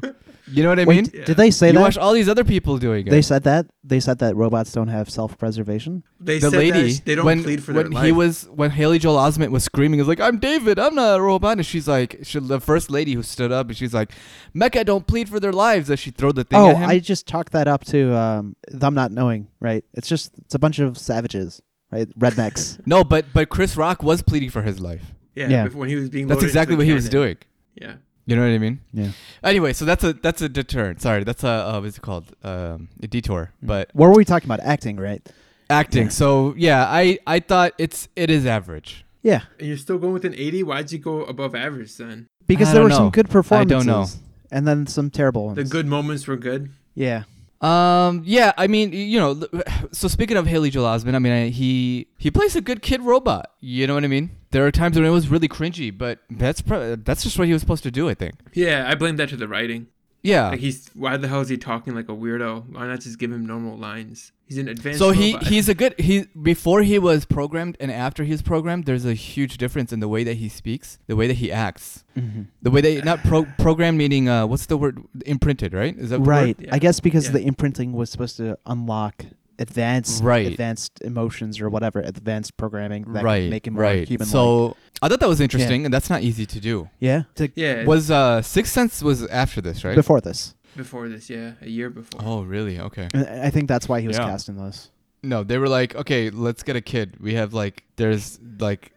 [0.49, 1.11] You know what I Wait, mean?
[1.13, 1.25] Yeah.
[1.25, 1.83] did they say that you that?
[1.83, 3.09] watched all these other people doing it.
[3.09, 3.65] They said that.
[3.83, 6.03] They said that robots don't have self-preservation.
[6.19, 8.17] They the said lady that they don't when, plead for when their he life.
[8.17, 10.79] was when Haley Joel Osment was screaming, is like, "I'm David.
[10.79, 13.75] I'm not a robot." And she's like, she, the first lady who stood up, and
[13.77, 14.11] she's like,
[14.55, 16.89] "Mecha don't plead for their lives." As she threw the thing Oh, at him.
[16.89, 19.47] I just chalked that up to um, them not knowing.
[19.59, 19.83] Right?
[19.93, 22.07] It's just it's a bunch of savages, right?
[22.17, 22.79] Rednecks.
[22.87, 25.13] no, but but Chris Rock was pleading for his life.
[25.35, 25.67] yeah, Yeah.
[25.67, 27.37] when he was being That's exactly the what he was doing.
[27.75, 27.95] Yeah.
[28.27, 28.81] You know what I mean?
[28.93, 29.11] yeah.
[29.41, 31.01] Anyway, so that's a that's a deterrent.
[31.01, 32.25] Sorry, that's a uh, what's it called?
[32.43, 33.51] Um, a detour.
[33.63, 34.59] But what were we talking about?
[34.59, 35.21] Acting, right?
[35.69, 36.03] acting.
[36.03, 36.09] Yeah.
[36.09, 39.03] So yeah, I I thought it's it is average.
[39.23, 40.63] Yeah, And you're still going with an 80?
[40.63, 42.27] Why'd you go above average then?
[42.45, 43.75] because I there don't were some good performances.
[43.75, 44.05] I don't know.
[44.51, 45.57] And then some terrible ones.
[45.57, 46.69] The good moments were good.
[46.95, 47.23] Yeah.
[47.61, 48.23] Um.
[48.25, 48.53] Yeah.
[48.57, 49.41] I mean, you know.
[49.91, 53.01] So speaking of Haley Joel Osment, I mean, I, he he plays a good kid
[53.01, 53.51] robot.
[53.61, 54.31] You know what I mean?
[54.51, 57.53] There are times when it was really cringy, but that's pro- that's just what he
[57.53, 58.09] was supposed to do.
[58.09, 58.35] I think.
[58.53, 59.87] Yeah, I blame that to the writing.
[60.23, 60.49] Yeah.
[60.49, 62.73] Like he's why the hell is he talking like a weirdo?
[62.73, 64.31] Why not just give him normal lines?
[64.45, 64.99] He's an advanced.
[64.99, 65.47] So he robot.
[65.47, 68.85] he's a good he before he was programmed and after he's programmed.
[68.85, 72.03] There's a huge difference in the way that he speaks, the way that he acts,
[72.17, 72.43] Mm-hmm.
[72.63, 75.95] the way that not pro- programmed meaning uh what's the word imprinted right?
[75.97, 76.19] Is that?
[76.19, 76.57] Right.
[76.59, 76.69] Yeah.
[76.73, 77.33] I guess because Yeah.
[77.33, 79.23] the imprinting was supposed to unlock
[79.59, 80.47] advanced Right.
[80.47, 83.41] advanced emotions or whatever, advanced programming that right.
[83.43, 84.07] could make him more right.
[84.07, 86.89] human So I thought that was interesting, and that's not easy to do.
[86.99, 87.23] Yeah.
[87.35, 89.95] To, yeah Was uh Sixth Sense was after this, right?
[89.95, 90.53] Before this.
[90.75, 91.29] before this.
[91.29, 92.21] Yeah, a year before.
[92.23, 92.79] Oh, really?
[92.79, 93.07] Okay.
[93.13, 94.25] And I think that's why he was Yeah.
[94.29, 94.91] cast in this.
[95.23, 97.17] No, they were like, okay, let's get a kid.
[97.19, 98.91] We have like, there's like,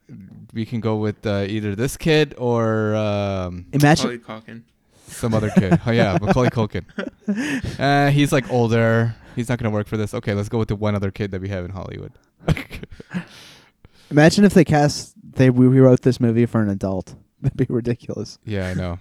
[0.52, 4.62] we can go with uh, either this kid or um, Imagine Macaulay Culkin.
[5.06, 5.80] some other kid.
[5.86, 6.84] Oh yeah, Macaulay Culkin.
[7.78, 9.14] Uh, he's like older.
[9.36, 10.14] He's not gonna work for this.
[10.14, 12.12] Okay, let's go with the one other kid that we have in Hollywood.
[14.10, 17.14] imagine if they cast they we rewrote this movie for an adult.
[17.42, 18.38] That'd be ridiculous.
[18.44, 18.98] yeah, I know.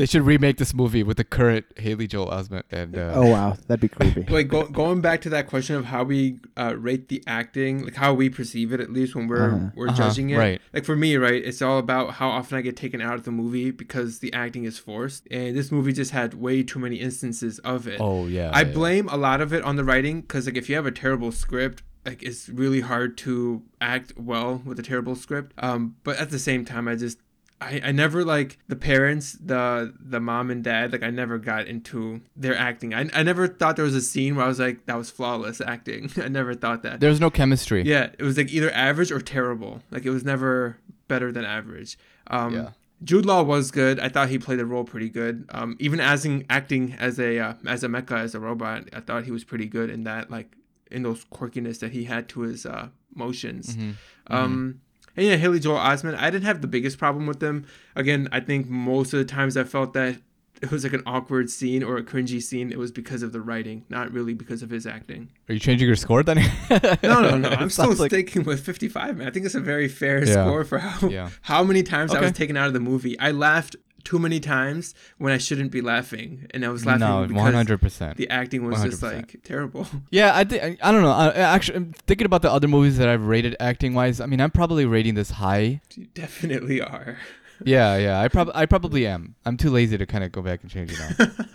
[0.00, 3.58] They should remake this movie with the current Haley Joel Osment and uh, Oh wow,
[3.66, 4.22] that'd be creepy.
[4.32, 7.96] Wait, go, going back to that question of how we uh, rate the acting, like
[7.96, 9.66] how we perceive it, at least when we're Uh-huh.
[9.74, 10.38] we're Uh-huh, judging it.
[10.38, 10.58] right.
[10.72, 13.30] Like for me, right, it's all about how often I get taken out of the
[13.30, 17.58] movie because the acting is forced, and this movie just had way too many instances
[17.58, 18.00] of it.
[18.00, 18.50] Oh yeah.
[18.54, 18.72] I yeah.
[18.72, 21.30] blame a lot of it on the writing because like if you have a terrible
[21.30, 25.52] script, like it's really hard to act well with a terrible script.
[25.58, 27.18] Um, but at the same time, I just
[27.60, 30.92] I, I never like the parents, the the mom and dad.
[30.92, 32.94] Like I never got into their acting.
[32.94, 35.60] I, I never thought there was a scene where I was like that was flawless
[35.66, 36.10] acting.
[36.16, 37.00] I never thought that.
[37.00, 37.82] there was no chemistry.
[37.82, 39.82] Yeah, it was like either average or terrible.
[39.90, 41.98] Like it was never better than average.
[42.28, 42.70] Um, Yeah.
[43.02, 43.98] Jude Law was good.
[43.98, 45.46] I thought he played the role pretty good.
[45.50, 49.00] Um, even as in acting as a uh, as a mecha as a robot, I
[49.00, 50.54] thought he was pretty good in that like
[50.90, 53.74] in those quirkiness that he had to his uh, motions.
[53.76, 53.94] Mhm.
[54.26, 54.80] Um,
[55.20, 56.16] and yeah, Haley Joel Osment.
[56.18, 57.66] I didn't have the biggest problem with them.
[57.94, 60.16] Again, I think most of the times I felt that
[60.62, 62.70] it was like an awkward scene or a cringy scene.
[62.70, 65.30] It was because of the writing, not really because of his acting.
[65.48, 66.38] Are you changing your score then?
[67.02, 67.48] No, no, no.
[67.58, 69.26] I'm still like- sticking with 55, man.
[69.26, 70.32] I think it's a very fair Yeah.
[70.44, 71.30] score for how Yeah.
[71.42, 73.18] how many times I was taken out of the movie.
[73.18, 77.22] I laughed too many times when I shouldn't be laughing, and I was laughing no,
[77.26, 78.16] because one hundred percent.
[78.16, 79.16] the acting was just 100%.
[79.16, 79.86] like terrible.
[80.10, 81.10] Yeah, I think I don't know.
[81.12, 84.20] I, actually, I'm thinking about the other movies that I've rated acting wise.
[84.20, 85.80] I mean, I'm probably rating this high.
[85.94, 87.18] you definitely are.
[87.62, 88.18] Yeah, yeah.
[88.18, 89.34] I probably I probably am.
[89.44, 91.30] I'm too lazy to kind of go back and change it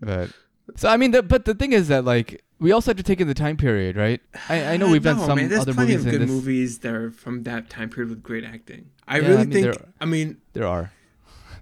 [0.00, 0.30] but
[0.76, 3.20] so I mean, the, but the thing is that like we also have to take
[3.20, 4.20] in the time period, right?
[4.48, 6.78] I, I know we've done No, some man, there's other plenty movies of good movies
[6.80, 8.90] that are from that time period with great acting.
[9.08, 9.64] I Yeah, really I mean, think.
[9.74, 10.92] there- I mean, There are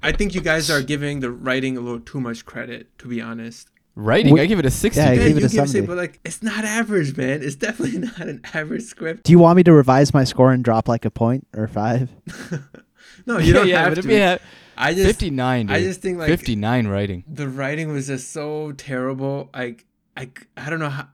[0.03, 2.97] I think you guys are giving the writing a little too much credit.
[2.99, 4.33] To be honest, writing.
[4.33, 5.01] What- I give it a sixty.
[5.01, 5.87] Yeah, I gave it a give it, 70.
[5.87, 7.43] but like it's not average, man.
[7.43, 9.25] It's definitely not an average script.
[9.25, 12.11] Do you want me to revise my score and drop like a point or five?
[13.27, 14.13] No, you don't yeah, have but if to.
[14.13, 14.41] you have
[14.77, 15.71] I just fifty-nine.
[15.71, 17.25] I just think like fifty-nine writing.
[17.29, 19.51] the writing was just so terrible.
[19.55, 19.85] Like
[20.17, 21.09] I I don't know how.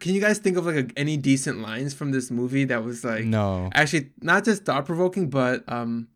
[0.00, 3.04] Can you guys think of like a, any decent lines from this movie that was
[3.04, 3.70] like no.
[3.72, 6.08] actually not just thought provoking but um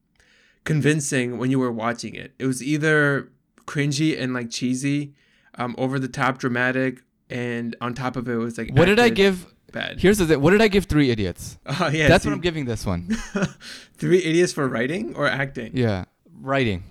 [0.68, 2.32] convincing when you were watching it?
[2.38, 3.30] It was either
[3.66, 5.14] cringy and like cheesy,
[5.56, 9.08] um over the top dramatic, and on top of it was like What did I
[9.08, 9.46] give?
[9.72, 10.00] Bad.
[10.00, 10.40] Here's the thing.
[10.40, 11.58] What did I give Three Idiots?
[11.80, 13.08] Oh yeah, That's see, what I'm giving this one.
[13.98, 15.76] Three idiots for writing or acting.
[15.76, 16.04] Yeah,
[16.40, 16.84] writing.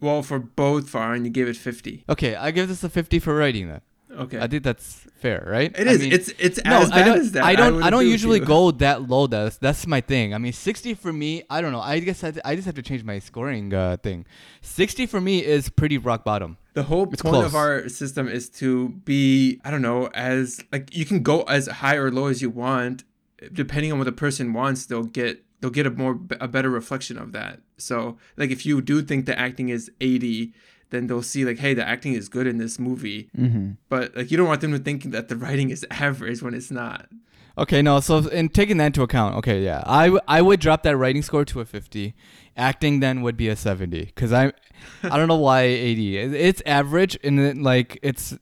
[0.00, 2.04] Well, for both, Faran, you gave it fifty.
[2.08, 3.68] Okay, I give this a fifty for writing.
[3.68, 3.80] Then
[4.18, 4.38] Okay.
[4.40, 5.72] I think that's fair, right?
[5.78, 6.00] It I is.
[6.00, 7.18] mean- it's it's no, as I bad don't.
[7.20, 7.44] as that.
[7.44, 7.74] I don't.
[7.76, 9.26] would I, don't usually go that low.
[9.26, 10.34] That's that's my thing.
[10.34, 11.44] I mean, sixty for me.
[11.48, 11.80] I don't know.
[11.80, 14.26] I guess I, I just have to change my scoring uh, thing.
[14.60, 16.56] Sixty for me is pretty rock bottom.
[16.74, 17.46] The whole It's point close.
[17.46, 21.66] of our system is to be, I don't know, as like you can go as
[21.66, 23.04] high or low as you want,
[23.52, 24.86] depending on what the person wants.
[24.86, 27.60] They'll get they'll get a more a better reflection of that.
[27.78, 30.52] So like if you do think the acting is eighty,
[30.90, 33.28] then they'll see like, hey, the acting is good in this movie.
[33.36, 33.72] Mm-hmm.
[33.88, 36.70] But like you don't want them to think that the writing is average when it's
[36.70, 37.08] not.
[37.56, 37.98] Okay, no.
[38.00, 41.22] So in taking that into account, okay, yeah, I, w- I would drop that writing
[41.22, 42.14] score to a fifty.
[42.56, 44.52] Acting then would be a seventy because I
[45.02, 46.18] I don't know why eighty.
[46.18, 48.36] It's average and then like it's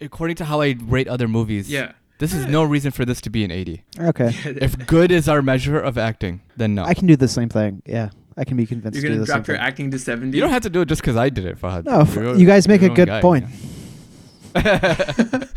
[0.00, 1.70] according to how I rate other movies.
[1.70, 1.92] Yeah.
[2.18, 3.84] This is no reason for this to be an eighty.
[3.98, 4.34] Okay.
[4.44, 6.84] If good is our measure of acting, then no.
[6.84, 7.82] I can do the same thing.
[7.86, 9.66] Yeah, I can be convinced You're to do gonna the same drop your thing.
[9.66, 10.36] acting to seventy.
[10.36, 11.84] you don't have to do it just because I did it, Fahad.
[11.84, 13.46] No, f- You're- you guys make a good guy, point.
[14.54, 15.44] yeah.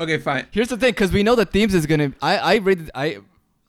[0.00, 0.46] Okay, fine.
[0.50, 2.12] Here's the thing, because we know that themes is gonna.
[2.22, 2.90] I I rated.
[2.94, 3.18] I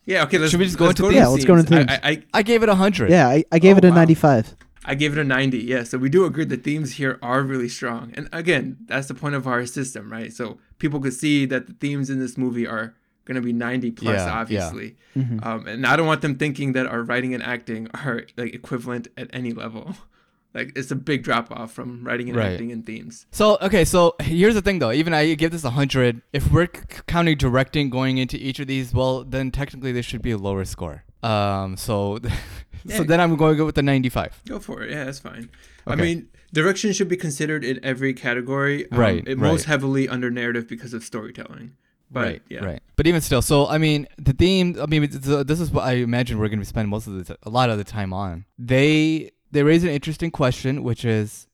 [0.05, 0.23] Yeah.
[0.23, 0.37] Okay.
[0.37, 1.15] Let's Should we just go into to themes?
[1.15, 1.87] Yeah, let's go into themes.
[1.87, 1.99] themes.
[2.03, 3.09] I, I, I gave it a hundred.
[3.09, 3.95] Yeah, I, I gave Oh, it a wow.
[3.95, 4.55] 95.
[4.85, 5.57] I gave it a 90.
[5.59, 8.13] Yeah, so we do agree the themes here are really strong.
[8.15, 10.31] And again, that's the point of our system, right?
[10.33, 13.91] So people could see that the themes in this movie are going to be 90
[13.91, 14.39] plus, Yeah, yeah.
[14.39, 14.95] obviously.
[15.15, 15.45] Mhm.
[15.45, 19.07] Um, and I don't want them thinking that our writing and acting are like equivalent
[19.17, 19.95] at any level.
[20.53, 22.51] Like it's a big drop off from writing and Right.
[22.51, 23.25] acting and themes.
[23.31, 24.91] So okay, so here's the thing though.
[24.91, 26.21] Even I give this a hundred.
[26.33, 30.21] If we're c- counting directing going into each of these, well, then technically this should
[30.21, 31.05] be a lower score.
[31.23, 32.19] Um, so
[32.89, 34.41] so then I'm going to go with the ninety-five.
[34.45, 34.91] Go for it.
[34.91, 35.49] Yeah, that's fine.
[35.87, 38.91] I mean, direction should be considered in every category.
[38.91, 41.77] Um, Right, It most heavily under narrative because of storytelling.
[42.13, 42.65] But, right, yeah.
[42.65, 42.83] right.
[42.97, 44.77] But even still, so I mean, the theme.
[44.81, 47.39] I mean, this is what I imagine we're going to spend most of the t-
[47.43, 48.45] a lot of the time on.
[48.59, 51.47] They they raise an interesting question, which is,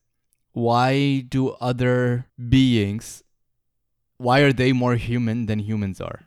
[0.52, 3.22] why do other beings,
[4.16, 6.26] why are they more human than humans are?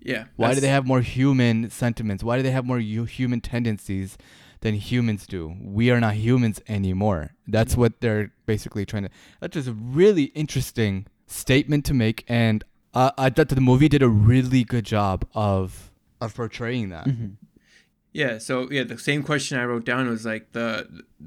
[0.00, 0.24] Yeah.
[0.36, 2.24] Why do they have more human sentiments?
[2.24, 4.18] Why do they have more hu- human tendencies
[4.60, 5.54] than humans do?
[5.60, 7.30] We are not humans anymore.
[7.46, 7.80] That's mm-hmm.
[7.80, 9.10] what they're basically trying to.
[9.40, 12.64] That's just a really interesting statement to make, and
[12.98, 17.06] uh, I thought the movie did a really good job of of portraying that.
[17.06, 17.36] Mhm.
[18.12, 20.68] Yeah, so yeah, the same question I wrote down was like the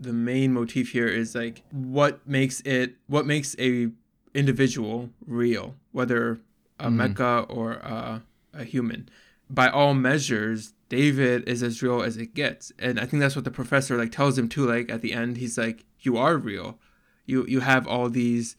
[0.07, 3.89] the main motif here is like what makes it what makes a
[4.33, 6.39] individual real, whether
[6.79, 7.13] a Mhm.
[7.15, 9.07] mecha or a, a human.
[9.49, 13.45] By all measures, David is as real as it gets, and I think that's what
[13.45, 14.65] the professor like tells him too.
[14.65, 16.79] Like at the end, he's like, "You are real.
[17.25, 18.55] You you have all these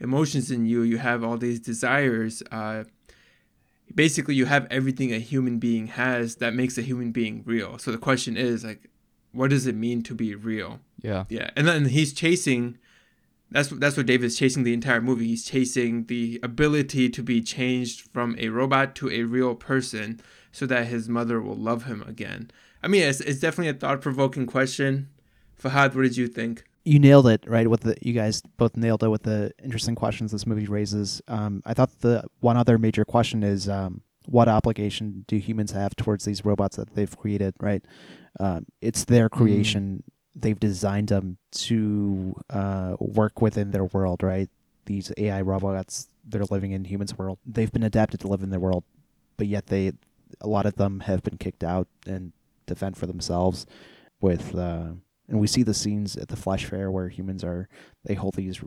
[0.00, 0.82] emotions in you.
[0.82, 2.42] You have all these desires.
[2.50, 2.84] Uh,
[3.94, 7.78] basically, you have everything a human being has that makes a human being real.
[7.78, 8.90] So the question is like,
[9.32, 10.80] what does it mean to be real?
[11.00, 11.24] Yeah.
[11.28, 12.78] Yeah, and then he's chasing.
[13.50, 15.28] That's that's what David's chasing the entire movie.
[15.28, 20.66] He's chasing the ability to be changed from a robot to a real person, so
[20.66, 22.50] that his mother will love him again.
[22.82, 25.08] I mean, it's, it's definitely a thought provoking question.
[25.62, 26.64] Fahad, what did you think?
[26.84, 30.32] You nailed it right with the you guys both nailed it with the interesting questions
[30.32, 31.22] this movie raises.
[31.28, 35.96] Um, i thought the one other major question is um, what obligation do humans have
[35.96, 37.84] towards these robots that they've created right?
[38.38, 40.02] Um, it's their creation.
[40.34, 44.50] They've designed them to uh, work within their world right?
[44.86, 47.38] These ai robots they're living in humans world.
[47.46, 48.84] They've been adapted to live in their world
[49.36, 49.92] but yet they
[50.40, 52.32] a lot of them have been kicked out and
[52.66, 53.66] to fend for themselves
[54.20, 54.88] with uh,
[55.28, 57.68] and we see the scenes at the flesh fair where humans are
[58.04, 58.60] they hold these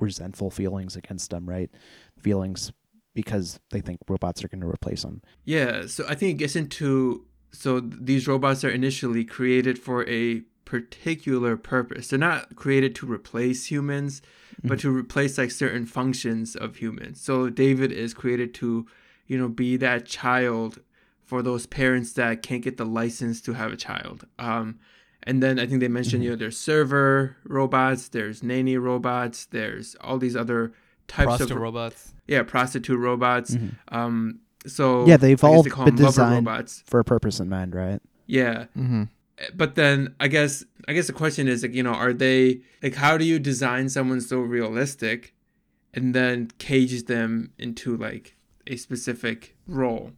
[0.00, 1.70] resentful feelings against them right
[2.18, 2.72] feelings
[3.14, 6.54] because they think robots are going to replace them Yeah, so I think it gets
[6.54, 12.08] into so these robots are initially created for a particular purpose.
[12.08, 14.20] They're not created to replace humans,
[14.62, 17.20] but to replace like certain functions of humans.
[17.20, 18.86] So David is created to,
[19.26, 20.80] you know, be that child
[21.24, 24.26] for those parents that can't get the license to have a child.
[24.38, 24.78] Um,
[25.28, 29.94] and then I think they mentioned, you know, there's server robots, there's nanny robots, there's
[30.00, 30.72] all these other
[31.06, 32.00] types Prostitute of robots.
[32.26, 33.50] yeah prostitute robots.
[33.98, 36.82] Um, so Yeah, they've all they been designed- robots.
[36.90, 39.04] for a purpose in mind right Yeah, Mm-hmm.
[39.54, 42.94] but then I guess I guess the question is like you know are they like
[43.04, 45.34] how do you design someone so realistic,
[45.94, 48.36] and then cage them into like
[48.66, 50.12] a specific role?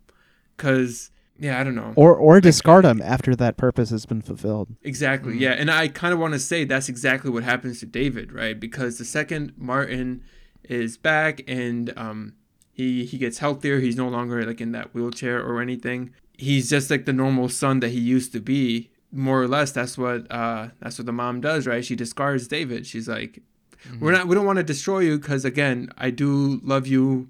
[0.57, 1.93] Because yeah, I don't know.
[1.97, 5.35] or or discard them after that purpose has been fulfilled Exactly.
[5.35, 5.41] Mm.
[5.41, 8.59] Yeah, and I kind of want to say that's exactly what happens to David, right?
[8.59, 10.23] Because the second Martin
[10.65, 12.35] is back and um
[12.73, 16.13] he he gets healthier, he's no longer like in that wheelchair or anything.
[16.37, 18.91] He's just like the normal son that he used to be.
[19.13, 21.85] More or less, that's what uh that's what the mom does, right?
[21.85, 22.87] She discards David.
[22.87, 23.43] She's like,
[24.01, 24.29] "We're not.
[24.29, 27.29] We don't want to destroy you because again, I do love you.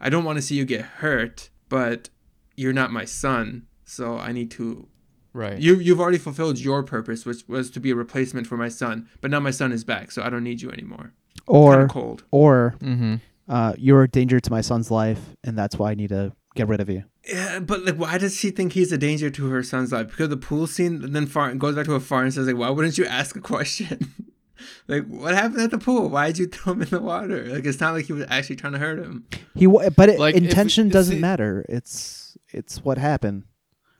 [0.00, 2.10] I don't want to see you get hurt, but
[2.56, 4.88] you're not my son, so I need to
[5.32, 5.58] Right.
[5.58, 9.08] you you've already fulfilled your purpose, which was to be a replacement for my son.
[9.20, 11.12] But now my son is back, so I don't need you anymore.
[11.46, 12.22] Kind or of cold.
[12.30, 13.16] or mm-hmm.
[13.48, 16.68] uh, you're a danger to my son's life and that's why i need to get
[16.68, 19.62] rid of you Yeah, but like, why does she think he's a danger to her
[19.62, 20.06] son's life?
[20.08, 22.70] Because the pool scene, then far goes back to a far and says like, why
[22.70, 24.12] wouldn't you ask a question?
[24.88, 26.08] like, what happened at the pool?
[26.08, 27.44] Why did you throw him in the water?
[27.52, 29.26] Like, it's not like he was actually trying to hurt him.
[29.54, 32.23] he wa- but it, Like, intention if doesn't the- matter it's
[32.54, 33.44] it's what happened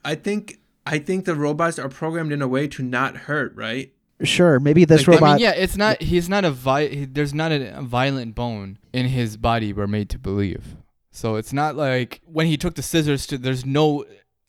[0.03, 3.91] I think I think the robots are programmed in a way to not hurt, right?
[4.23, 6.01] sure maybe this Like, robot I mean, yeah, it's not.
[6.01, 9.73] He's not a vi- he, There's not a, a violent bone in his body.
[9.73, 10.77] We're made to believe.
[11.11, 13.25] So it's not like when he took the scissors.
[13.27, 14.05] To, there's no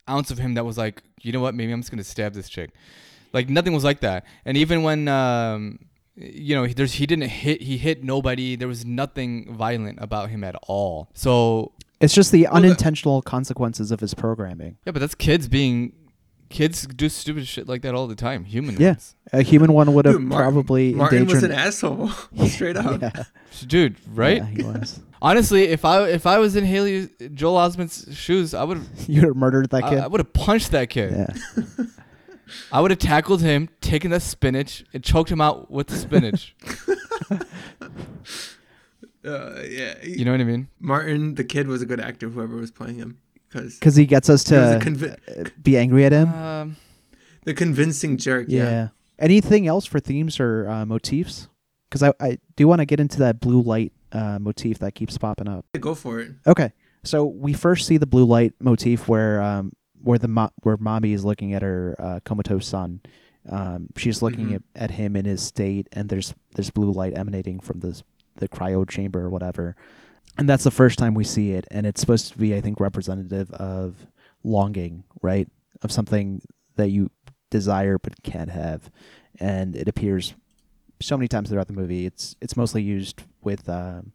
[0.09, 1.55] ounce of him that was like, you know what?
[1.55, 2.71] Maybe I'm just gonna stab this chick.
[3.33, 4.25] Like nothing was like that.
[4.45, 5.81] And even when, um,
[6.15, 7.63] you know, there's he didn't hit.
[7.63, 8.57] He hit nobody.
[8.57, 11.09] There was nothing violent about him at all.
[11.15, 15.93] So it's just the the- unintentional consequences of his programming yeah, but that's kids being.
[16.49, 18.45] Kids do stupid shit like that all the time.
[18.45, 18.91] Human Yeah.
[18.91, 19.17] ones.
[19.33, 22.09] a human one would have Dude, Martin- probably Martin was an asshole,
[22.47, 23.03] straight up.
[23.03, 23.25] yeah,
[23.67, 24.37] Dude, right?
[24.37, 28.63] yeah, he was Honestly, if I if I was in Haley Joel Osment's shoes, I
[28.63, 31.15] would you would have murdered that kid I, I would have punched that kid.
[31.17, 31.65] yeah
[32.71, 36.55] I would have tackled him, taken the spinach, and choked him out with the spinach.
[39.27, 40.69] Uh, yeah, you know what I mean?
[40.81, 42.29] Martin, the kid, was a good actor.
[42.29, 45.51] Whoever was playing him, because because he gets us he was a to convi- uh,
[45.63, 46.77] be angry at him Um,
[47.45, 48.47] the convincing jerk.
[48.49, 48.63] yeah.
[48.71, 48.89] Yeah.
[49.19, 51.49] anything else for themes or uh, motifs
[51.89, 55.17] because I, I do want to get into that blue light uh, motif that keeps
[55.19, 56.33] popping up go for it.
[56.47, 60.77] Okay, so we first see the blue light motif where um where the mo- where
[60.77, 63.01] mommy is looking at her uh, comatose son.
[63.49, 64.55] Um, she's looking Mhm.
[64.57, 68.03] at, at him in his state, and there's there's blue light emanating from this
[68.37, 69.77] the cryo chamber or whatever,
[70.39, 72.81] and that's the first time we see it, and it's supposed to be I think
[72.81, 74.07] representative of
[74.45, 75.49] longing, right,
[75.83, 76.43] of something
[76.77, 77.11] that you
[77.51, 78.91] desire but can't have,
[79.41, 80.35] and it appears
[81.01, 82.07] so many times throughout the movie.
[82.07, 84.13] It's it's mostly used with um,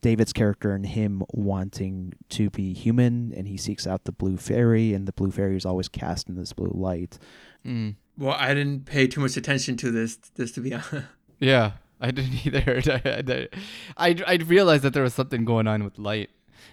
[0.00, 4.94] David's character and him wanting to be human, and he seeks out the blue fairy,
[4.94, 7.18] and the blue fairy is always cast in this blue light.
[7.66, 7.96] Mm.
[8.16, 10.16] Well, I didn't pay too much attention to this.
[10.34, 11.06] This to be honest.
[11.40, 12.80] Yeah, I didn't either.
[13.96, 16.30] I, I, I realized that there was something going on with light,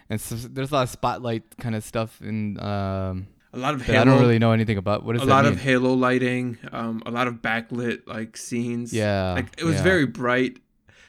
[0.09, 3.81] and so there's a lot of spotlight kind of stuff in um, A lot of
[3.81, 4.01] halo.
[4.01, 5.03] I don't really know anything about.
[5.03, 5.53] What does a lot mean?
[5.53, 6.57] of halo lighting.
[6.71, 8.93] Um, a lot of backlit like scenes.
[8.93, 9.83] yeah, like it was yeah.
[9.83, 10.59] very bright.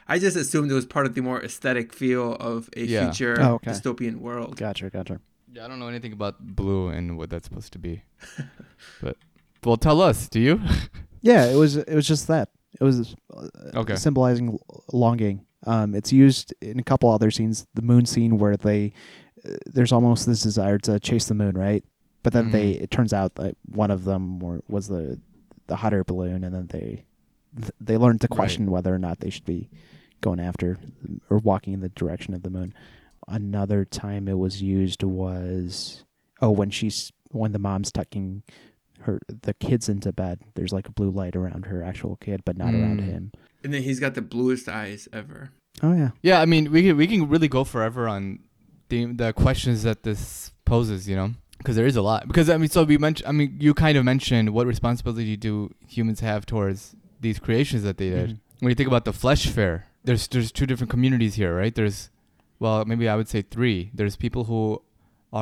[0.09, 3.11] I just assumed it was part of the more aesthetic feel of a Yeah.
[3.11, 3.73] future Oh, okay.
[3.73, 4.57] dystopian world.
[4.57, 5.21] Gotcha, gotcha.
[5.53, 8.03] Yeah, I don't know anything about blue and what that's supposed to be,
[9.03, 9.17] but
[9.65, 10.29] well, tell us.
[10.29, 10.61] Do you?
[11.23, 12.51] Yeah, it was it was just that.
[12.81, 13.97] It was uh, Okay.
[13.97, 14.59] symbolizing
[14.93, 15.47] longing.
[15.67, 17.67] Um, it's used in a couple other scenes.
[17.75, 18.93] The moon scene where they
[19.49, 21.85] uh, there's almost this desire to chase the moon, right?
[22.23, 22.83] But then they Mhm.
[22.83, 25.19] it turns out that one of them were, was the
[25.69, 27.05] the hot air balloon, and then they
[27.59, 28.37] th- they learned to Right.
[28.37, 29.69] question whether or not they should be
[30.21, 30.77] going after
[31.31, 32.73] or walking in the direction of the moon.
[33.29, 36.05] Another time it was used was
[36.41, 38.43] oh when she's when the mom's tucking
[39.07, 40.41] her the kids into bed.
[40.55, 43.05] There's like a blue light around her actual kid, but not around Mm.
[43.05, 43.33] him.
[43.65, 45.51] And then he's got the bluest eyes ever.
[45.83, 48.41] Oh yeah, Yeah, I mean, we can we can really go forever on
[48.89, 52.27] the the questions that this poses, you know, because there is a lot.
[52.29, 55.71] Because I mean, so we mentioned, I mean, you kind of mentioned what responsibility do
[55.87, 58.31] humans have towards these creations that they did.
[58.31, 58.39] Mhm.
[58.61, 61.75] When you think about the flesh fair, there's there's two different communities here, right?
[61.75, 62.11] There's,
[62.59, 63.91] well, maybe I would say three.
[63.93, 64.81] There's people who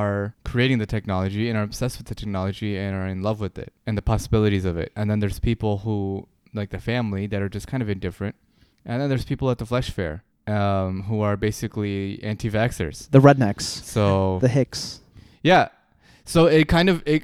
[0.03, 3.57] are creating the technology and are obsessed with the technology and are in love with
[3.65, 4.91] it and the possibilities of it.
[4.97, 8.35] And then there's people who like the family that are just kind of indifferent.
[8.85, 10.15] And then there's people at the flesh fair
[10.47, 13.11] um, who are basically anti-vaxxers.
[13.11, 15.01] the rednecks, So the Hicks.
[15.43, 15.69] yeah.
[16.27, 17.23] So it kind of it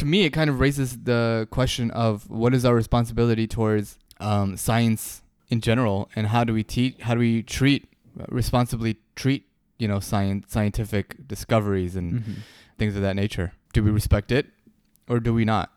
[0.00, 4.56] to me it kind of raises the question of what is our responsibility towards um,
[4.56, 7.82] science in general and how do we teach how do we treat
[8.28, 9.42] responsibly treat
[9.78, 12.34] you know science scientific discoveries and Mhm.
[12.78, 13.52] things of that nature.
[13.72, 14.46] Do we respect it
[15.08, 15.72] or do we not?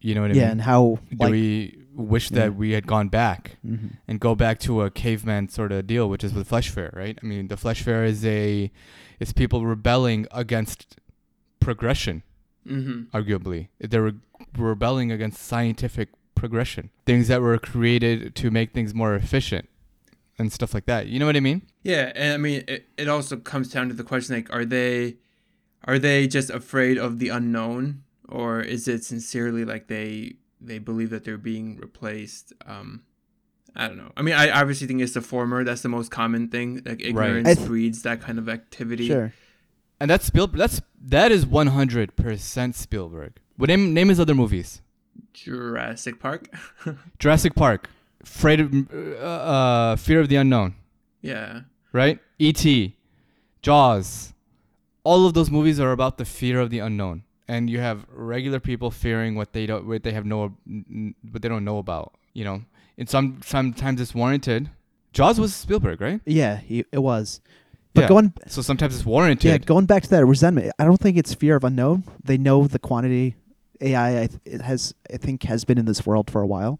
[0.00, 0.50] You know what I Yeah, mean?
[0.52, 2.38] and how do like we wish Yeah.
[2.40, 3.90] that we had gone back mhm.
[4.06, 7.18] and go back to a caveman sort of deal, which is with Flesh Fair, right?
[7.20, 8.70] I mean, the Flesh Fair is a
[9.20, 10.96] is people rebelling against
[11.60, 12.22] progression,
[12.68, 13.16] Mm-hmm.
[13.16, 13.68] arguably.
[13.80, 14.14] They were
[14.56, 19.68] rebelling against scientific progression, things that were created to make things more efficient
[20.38, 21.06] and stuff like that.
[21.06, 21.62] You know what I mean?
[21.82, 25.16] Yeah, and I mean, it, it also comes down to the question like, are they,
[25.84, 31.10] are they just afraid of the unknown, or is it sincerely like they they believe
[31.10, 32.52] that they're being replaced?
[32.66, 33.02] Um,
[33.76, 34.12] I don't know.
[34.16, 35.64] I mean, I obviously think it's the former.
[35.64, 36.82] That's the most common thing.
[36.84, 39.06] Like ignorance I th- breeds that kind of activity.
[39.06, 39.32] Sure.
[40.00, 40.58] And that's Spielberg.
[40.58, 43.34] That's that is one hundred percent Spielberg.
[43.56, 44.82] What name name his other movies?
[45.32, 46.52] Jurassic Park.
[47.18, 47.88] Jurassic Park,
[48.22, 50.74] Afraid of, uh, uh, Fear of the Unknown.
[51.22, 51.60] yeah.
[51.92, 52.18] right?
[52.38, 52.94] E.T.,
[53.62, 54.32] Jaws,
[55.04, 58.60] all of those movies are about the fear of the unknown, and you have regular
[58.60, 60.54] people fearing what they don't, what they have no,
[61.32, 62.14] what they don't know about.
[62.34, 62.62] You know,
[62.96, 64.70] and some sometimes it's warranted.
[65.12, 66.20] Jaws was Spielberg, right?
[66.24, 67.40] Yeah, he, it was.
[67.94, 68.08] But Yeah.
[68.08, 69.50] going So sometimes it's warranted.
[69.50, 72.04] yeah, going back to that resentment, I don't think it's fear of unknown.
[72.22, 73.34] They know the quantity
[73.80, 76.78] AI I th- it has I think has been in this world for a while.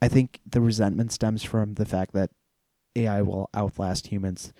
[0.00, 2.30] I think the resentment stems from the fact that
[2.94, 4.52] AI will outlast humans.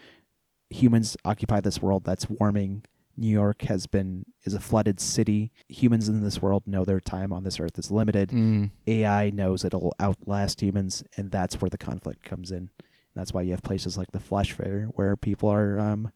[0.70, 2.84] Humans occupy this world that's warming.
[3.16, 5.51] New York has been is a flooded city.
[5.68, 8.30] Humans in this world know their time on this earth is limited.
[8.30, 8.70] Mm.
[8.87, 12.70] AI knows it'll outlast humans, and that's where the conflict comes in.
[13.14, 16.12] That's why you have places like the Flesh Fair where people are um,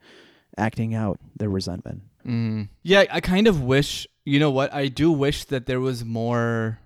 [0.58, 2.02] acting out their resentment.
[2.26, 2.68] Mm.
[2.82, 4.06] Yeah, I kind of wish.
[4.26, 4.72] You know what?
[4.74, 6.78] I do wish that there was more.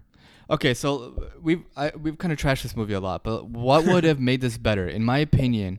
[0.51, 3.87] Okay, so uh, we've I, we've kind of trashed this movie a lot, but what
[3.87, 5.79] would have made this better, in my opinion?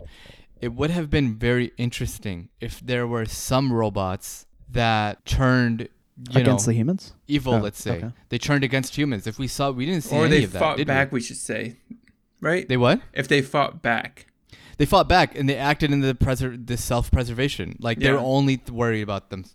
[0.61, 5.81] It would have been very interesting if there were some robots that turned,
[6.31, 7.13] you against know, the humans.
[7.27, 7.55] evil.
[7.55, 8.11] Oh, let's say okay.
[8.29, 9.27] they turned against humans.
[9.27, 10.59] If we saw, we didn't see Or any they of that.
[10.59, 11.11] fought did back.
[11.11, 11.17] We?
[11.17, 11.75] We should say,
[12.41, 12.67] right?
[12.67, 13.01] They what?
[13.13, 14.27] if they fought back.
[14.77, 17.77] They fought back and they acted in the preser- the self-preservation.
[17.79, 19.45] Like they were only worried about them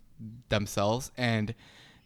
[0.49, 1.53] themselves and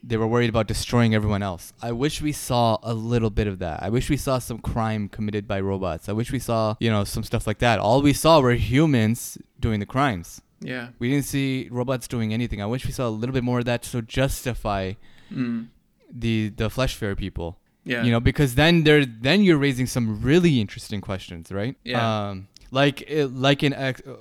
[0.08, 1.74] they were worried about destroying everyone else.
[1.82, 3.82] I wish we saw a little bit of that.
[3.82, 6.08] I wish we saw some crime committed by robots.
[6.08, 7.80] I wish we saw, you know, some stuff like that.
[7.80, 10.42] All we saw were humans doing the crimes.
[10.62, 10.90] Yeah.
[11.00, 12.62] We didn't see robots doing anything.
[12.62, 14.94] I wish we saw a little bit more of that to justify
[15.34, 15.70] Mm.
[16.14, 17.58] the the flesh fair people.
[17.84, 18.04] Yeah.
[18.04, 21.76] You know, because then they're then you're raising some really interesting questions, right?
[21.84, 22.30] Yeah.
[22.30, 24.14] Um, like it, like in Ex, uh,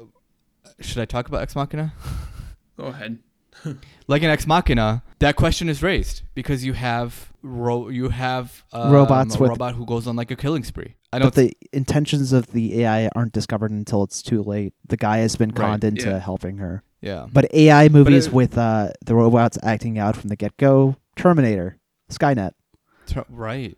[0.80, 1.93] should I talk about Ex Machina?
[2.78, 3.18] Go ahead.
[4.09, 8.93] like in Ex Machina, that question is raised because you have ro- you have um,
[8.93, 10.95] Robots a with- robot who goes on like a killing spree.
[11.12, 14.72] I know But the intentions of the AI aren't discovered until it's too late.
[14.89, 16.18] The guy has been Right, conned into yeah.
[16.18, 16.83] helping her.
[17.01, 17.27] yeah.
[17.33, 21.79] But AI movies it- with uh, the robots acting out from the get go, Terminator,
[22.11, 22.53] Skynet.
[23.29, 23.77] Right.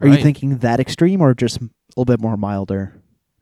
[0.00, 2.94] Are you thinking that extreme or just a little bit more milder?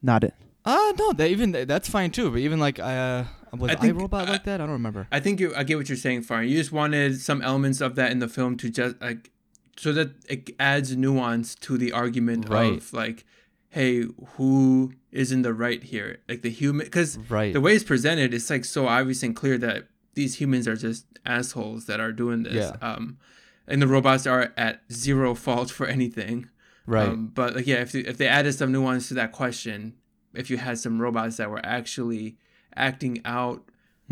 [0.03, 0.35] Not it.
[0.65, 2.31] Uh no, that even that's fine too.
[2.31, 3.25] But even like uh,
[3.59, 4.61] was I think- I- like that?
[4.61, 5.07] I don't remember.
[5.11, 6.49] I think you, I get what you're saying, Faran.
[6.49, 9.31] You just wanted some elements of that in the film to just like,
[9.79, 12.73] so that it adds nuance to the argument Right.
[12.79, 13.25] of like,
[13.69, 14.05] hey,
[14.37, 16.19] who is in the right here?
[16.29, 17.53] Like the human, because Right.
[17.53, 21.05] the way it's presented, it's like so obvious and clear that these humans are just
[21.27, 22.55] assholes that are doing this.
[22.55, 22.77] Yeah.
[22.81, 23.19] Um,
[23.67, 26.49] and the robots are at zero fault for anything.
[26.87, 27.09] right.
[27.09, 29.95] Um, but like, yeah, if they, if they added some nuance to that question,
[30.33, 32.37] if you had some robots that were actually
[32.75, 33.63] acting out,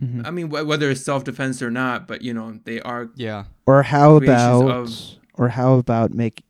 [0.01, 0.27] Mhm.
[0.27, 3.11] I mean, wh- whether it's self defense or not, but you know, they are.
[3.15, 3.45] yeah.
[3.67, 5.01] Or how about of-
[5.35, 6.45] or how about make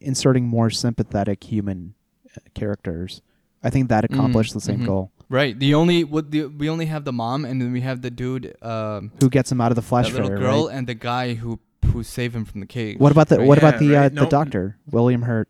[0.00, 1.94] inserting more sympathetic human
[2.36, 3.22] uh, characters?
[3.62, 4.86] I think that accomplished the same mhm.
[4.86, 5.12] goal.
[5.28, 5.58] Right.
[5.58, 8.54] The only what the we only have the mom and then we have the dude
[8.62, 10.76] um Who gets him out of the flesh that little fairy, girl right?
[10.76, 11.60] and the guy who
[11.92, 12.98] who saved him from the cage.
[12.98, 13.46] What about the right?
[13.46, 14.14] what about Yeah, the uh, right.
[14.14, 15.48] the doctor William Hurt?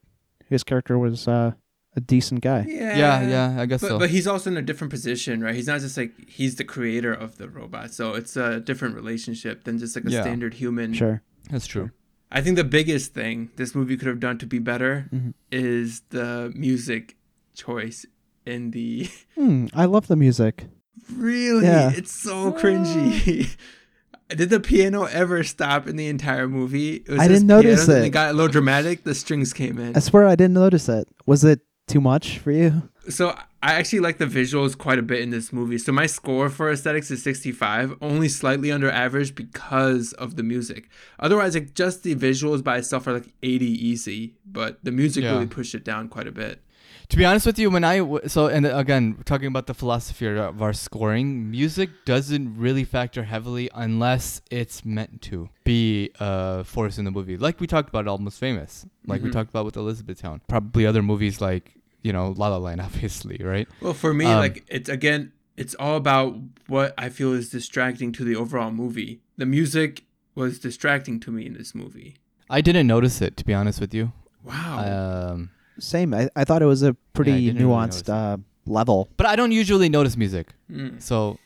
[0.48, 1.52] His character was uh,
[1.96, 2.64] a decent guy.
[2.68, 3.98] Yeah, Yeah, yeah, I guess But, so.
[3.98, 5.54] but he's also in a different position, right?
[5.54, 9.64] He's not just like he's the creator of the robot, so it's a different relationship
[9.64, 10.22] than just like a Yeah.
[10.22, 10.92] standard human.
[10.94, 11.22] Sure.
[11.50, 11.90] That's true.
[12.30, 15.34] I think the biggest thing this movie could have done to be better Mhm.
[15.50, 17.16] is the music
[17.54, 18.06] choice
[18.46, 20.66] in the Hmm, I love the music.
[21.12, 21.90] really Yeah.
[21.90, 23.50] it's so cringy.
[24.28, 26.96] Did the piano ever stop in the entire movie?
[27.04, 28.06] It was I didn't notice piano, then it.
[28.06, 29.02] It got a little dramatic.
[29.02, 29.96] The strings came in.
[29.96, 31.08] I swear I didn't notice it.
[31.26, 32.88] Was it too much for you?
[33.08, 33.30] So
[33.62, 35.78] I actually like the visuals quite a bit in this movie.
[35.78, 40.88] So my score for aesthetics is 65, only slightly under average because of the music.
[41.18, 45.32] Otherwise, like just the visuals by itself are like 80 easy, but the music Yeah.
[45.32, 46.62] really pushed it down quite a bit.
[47.08, 47.96] To be honest with you, when I
[48.28, 53.68] so and again talking about the philosophy of our scoring, music doesn't really factor heavily
[53.74, 57.36] unless it's meant to be a force in the movie.
[57.36, 58.86] Like we talked about, Almost Famous.
[59.06, 59.32] Like we Mhm.
[59.32, 60.40] talked about with Elizabethtown.
[60.46, 63.68] Probably other movies like you know La La Land, obviously, right?
[63.80, 66.36] Well, for me, Um, like it's again, it's all about
[66.66, 69.20] what I feel is distracting to the overall movie.
[69.36, 72.16] The music was distracting to me in this movie.
[72.48, 74.12] I didn't notice it to be honest with you.
[74.44, 75.30] Wow.
[75.32, 76.14] Um, Same.
[76.14, 78.36] I, I thought it was a pretty didn't really nuanced uh,
[78.66, 79.08] level.
[79.16, 80.48] but I don't usually notice music.
[80.70, 81.00] Mm.
[81.02, 81.38] So,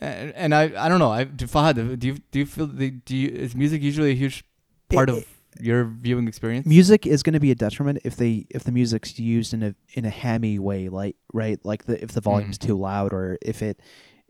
[0.00, 1.10] and, and I I don't know.
[1.10, 4.14] I do Fahad, do you do you feel the, do you, is music usually a
[4.14, 4.44] huge
[4.88, 5.26] part It- of
[5.60, 6.66] your viewing experience?
[6.66, 9.74] Music is going to be a detriment if they if the music's used in a
[9.94, 12.66] in a hammy way, like right, like the if the volume's Mm.
[12.66, 13.80] too loud or if it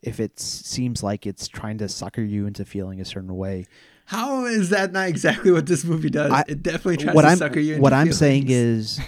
[0.03, 3.67] if it seems like it's trying to sucker you into feeling a certain way.
[4.07, 6.33] How is that not exactly what this movie does?
[6.33, 9.01] I- it definitely tries what to I'm sucker you into what I'm saying is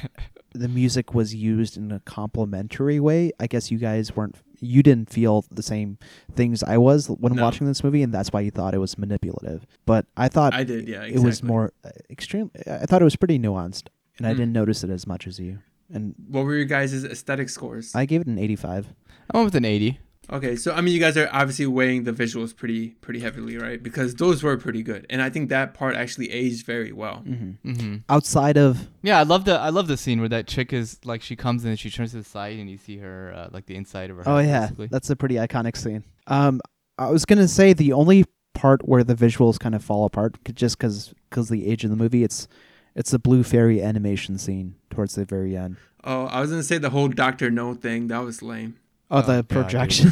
[0.53, 3.33] the music was used in a complimentary way.
[3.39, 5.99] I guess you guys weren't you didn't feel the same
[6.35, 7.43] things I was when No.
[7.43, 9.67] watching this movie and that's why you thought it was manipulative.
[9.87, 10.99] But I thought I did, yeah.
[11.03, 11.15] exactly.
[11.23, 13.89] it was more uh, extreme I thought it was pretty nuanced
[14.19, 14.39] and I Hmm.
[14.39, 15.59] didn't notice it as much as you.
[15.93, 17.95] And What were your guys' aesthetic scores?
[17.97, 18.87] I gave it an 85.
[19.33, 19.99] I went with an 80.
[20.33, 23.83] Okay, so I mean, you guys are obviously weighing the visuals pretty, pretty heavily, right?
[23.83, 27.25] Because those were pretty good, and I think that part actually aged very well.
[27.27, 27.71] Mm-hmm.
[27.71, 27.97] Mm-hmm.
[28.09, 31.23] Outside of Yeah, I love the I love the scene where that chick is like
[31.23, 33.67] she comes in and she turns to the side and you see her uh, like
[33.67, 34.23] the inside of her.
[34.27, 34.87] oh head, yeah, basically.
[34.87, 36.05] that's a pretty iconic scene.
[36.29, 36.61] Um,
[36.97, 38.25] I was gonna say the only
[38.55, 41.97] part where the visuals kind of fall apart, just because because the age of the
[41.97, 42.47] movie, it's
[42.95, 45.77] it's the blue fairy animation scene towards the very end.
[46.05, 48.09] Oh, I was gonna say the whole Doctor Know thing.
[48.09, 48.77] That was lame.
[49.11, 50.11] Oh, Oh, the God, projection.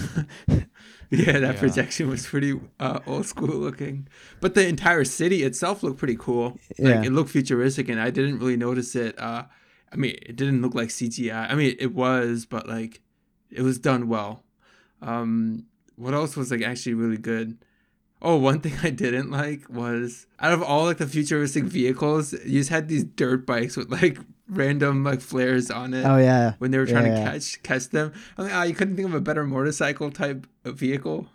[1.11, 1.59] Yeah, that Yeah.
[1.61, 4.09] projection was pretty uh, old school looking,
[4.42, 6.59] but the entire city itself looked pretty cool.
[6.78, 7.03] Yeah.
[7.03, 9.18] It looked futuristic, and I didn't really notice it.
[9.18, 9.44] Uh,
[9.90, 11.51] I mean, it didn't look like CGI.
[11.51, 13.01] I mean, it was, but like,
[13.51, 14.44] it was done well.
[15.01, 15.64] Um,
[15.96, 17.57] what else was like actually really good?
[18.20, 22.59] Oh, one thing I didn't like was out of all like the futuristic vehicles, you
[22.61, 24.18] just had these dirt bikes with like
[24.49, 27.24] random like flares on it oh yeah, when they were trying Yeah.
[27.24, 28.12] to catch catch them.
[28.36, 31.28] I'm like, ah, you couldn't think of a better motorcycle type of vehicle.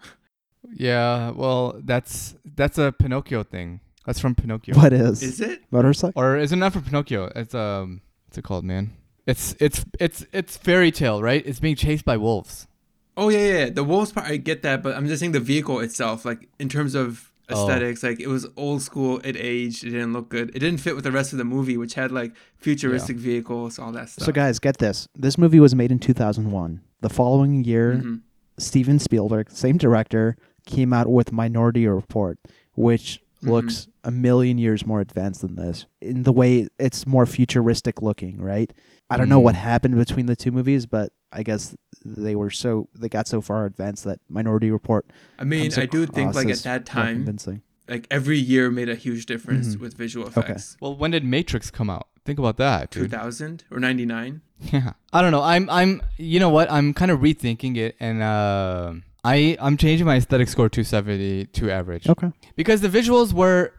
[0.74, 3.82] Yeah, well, that's that's a Pinocchio thing.
[4.05, 4.76] That's from Pinocchio.
[4.76, 5.64] what is, Is it?
[5.72, 6.22] motorcycle?
[6.22, 7.32] Or is it not from Pinocchio?
[7.36, 8.91] It's um, what's it called, man?
[9.26, 11.45] It's it's it's it's fairy tale, right?
[11.45, 12.68] It's being chased by wolves.
[13.16, 13.70] Oh yeah, yeah.
[13.70, 16.68] The wolves part, I get that, but I'm just saying the vehicle itself, like in
[16.70, 17.67] terms of Oh.
[17.67, 19.19] aesthetics, like it was old school.
[19.23, 19.83] It aged.
[19.83, 20.49] It didn't look good.
[20.55, 23.91] It didn't fit with the rest of the movie, which had like futuristic vehicles, all
[23.91, 24.25] that stuff.
[24.25, 25.07] So guys, get this.
[25.15, 26.79] This movie was made in 2001.
[27.01, 28.21] The following year, Mhm.
[28.57, 32.39] Steven Spielberg, same director, came out with Minority Report,
[32.75, 33.49] which Mhm.
[33.49, 38.41] looks a million years more advanced than this in the way it's more futuristic looking,
[38.41, 38.72] right?
[39.10, 39.60] I don't know what Mm.
[39.60, 43.66] happened between the two movies, but I guess they were so they got so far
[43.66, 45.06] advanced that Minority Report.
[45.39, 47.62] I mean, comes I do think like at that time, convincing.
[47.88, 49.80] like every year made a huge difference Mhm.
[49.80, 50.41] with visual Okay.
[50.41, 50.78] effects.
[50.82, 52.08] Well, when did Matrix come out?
[52.26, 54.41] Think about that, Two thousand or ninety nine.
[54.72, 54.93] Yeah.
[55.12, 55.41] I don't know.
[55.41, 56.72] I'm I'm you know what?
[56.72, 58.93] I'm kind of rethinking it and uh
[59.26, 62.08] I I'm changing my aesthetic score to 70 to average.
[62.10, 62.32] Okay.
[62.56, 63.74] Because the visuals were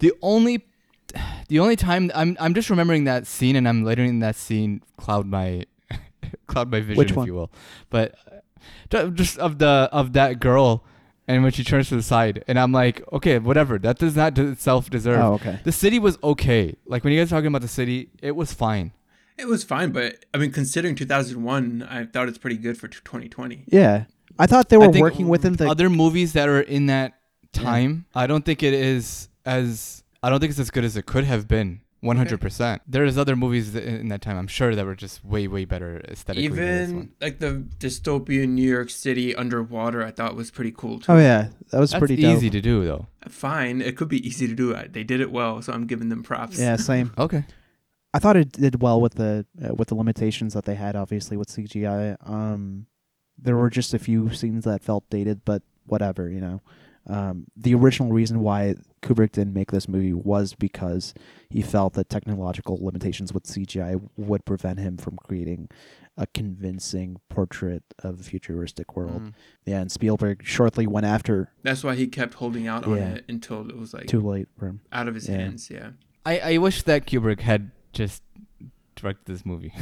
[0.00, 0.64] the only
[1.48, 5.26] the only time I'm I'm just remembering that scene and I'm letting that scene cloud
[5.26, 5.64] my
[6.46, 7.26] cloud my vision Which if one?
[7.26, 7.50] you will.
[7.90, 8.14] But
[8.92, 10.84] uh, just of the of that girl
[11.26, 13.78] and when she turns to the side and I'm like, okay, whatever.
[13.78, 15.20] That does not de- self deserve.
[15.20, 15.60] Oh, okay.
[15.64, 16.74] The city was okay.
[16.86, 18.92] Like when you guys are talking about the city, it was fine.
[19.36, 22.76] It was fine, but I mean, considering two thousand one, I thought it's pretty good
[22.76, 23.64] for twenty twenty.
[23.68, 24.04] Yeah,
[24.38, 25.68] I thought they were think working within the.
[25.70, 27.14] other movies that are in that
[27.54, 27.62] Yeah.
[27.62, 28.06] time.
[28.16, 31.24] I don't think it is as I don't think it's as good as it could
[31.24, 31.80] have been.
[32.00, 32.80] One hundred percent.
[32.86, 34.36] There's other movies in that time.
[34.38, 36.46] I'm sure that were just way way better aesthetically.
[36.46, 36.96] than this one.
[36.96, 41.10] Even like the dystopian New York City underwater, I thought was pretty cool too.
[41.10, 42.36] oh yeah, that was That's pretty dope.
[42.36, 43.08] easy to do though.
[43.28, 44.74] Fine, it could be easy to do.
[44.74, 46.56] They did it well, so I'm giving them props.
[46.60, 47.12] Yeah, same.
[47.18, 47.44] Okay.
[48.14, 51.36] I thought it did well with the uh, with the limitations that they had, obviously
[51.36, 52.16] with CGI.
[52.24, 52.86] Um,
[53.36, 56.62] there were just a few scenes that felt dated, but whatever, you know.
[57.08, 61.14] Um, the original reason why Kubrick didn't make this movie was because
[61.48, 65.68] he felt that technological limitations with CGI would prevent him from creating
[66.18, 69.22] a convincing portrait of a futuristic world.
[69.22, 69.32] Mm.
[69.64, 71.50] Yeah, and Spielberg shortly went after.
[71.62, 73.08] That's why he kept holding out on Yeah.
[73.14, 74.80] it until it was like Too late for him.
[74.92, 75.36] out of his Yeah.
[75.36, 75.70] hands.
[75.70, 75.90] Yeah.
[76.26, 78.22] I I wish that Kubrick had just
[78.96, 79.72] directed this movie.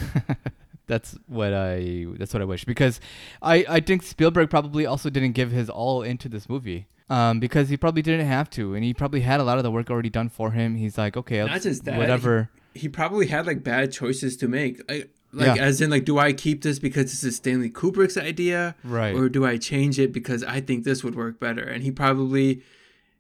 [0.87, 3.01] that's what I that's what I wish because
[3.43, 6.87] I I think Spielberg probably also didn't give his all into this movie.
[7.09, 9.71] Um, because he probably didn't have to, and he probably had a lot of the
[9.71, 10.75] work already done for him.
[10.75, 12.51] He's like, okay, I'll- Not just that, whatever.
[12.75, 14.81] He probably had like bad choices to make.
[14.91, 15.63] Like, like Yeah.
[15.63, 19.15] as in like, do I keep this because this is Stanley Kubrick's idea, Right.
[19.15, 21.63] or do I change it because I think this would work better?
[21.63, 22.63] And he probably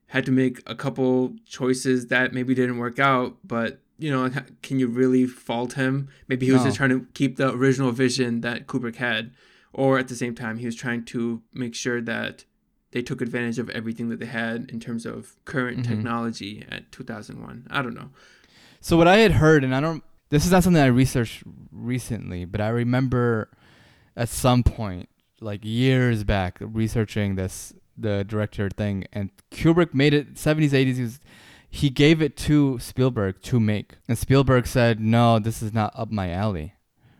[0.08, 4.28] had to make a couple choices that maybe didn't work out, but you know,
[4.62, 6.08] can you really fault him?
[6.28, 6.66] Maybe he was No.
[6.66, 9.30] just trying to keep the original vision that Kubrick had,
[9.72, 12.44] or at the same time, he was trying to make sure that
[12.92, 15.86] they took advantage of everything that they had in terms of current Mhm.
[15.88, 17.66] technology at 2001.
[17.70, 18.10] I don't know.
[18.80, 22.44] So what I had heard, and I don't, this is not something I researched recently,
[22.44, 23.50] but I remember
[24.16, 25.08] at some point,
[25.40, 30.96] like years back, researching this the director thing, and Kubrick made it 70s, 80s.
[30.96, 31.20] He, was,
[31.68, 36.10] he gave it to Spielberg to make, and Spielberg said, "No, this is not up
[36.12, 36.74] my alley."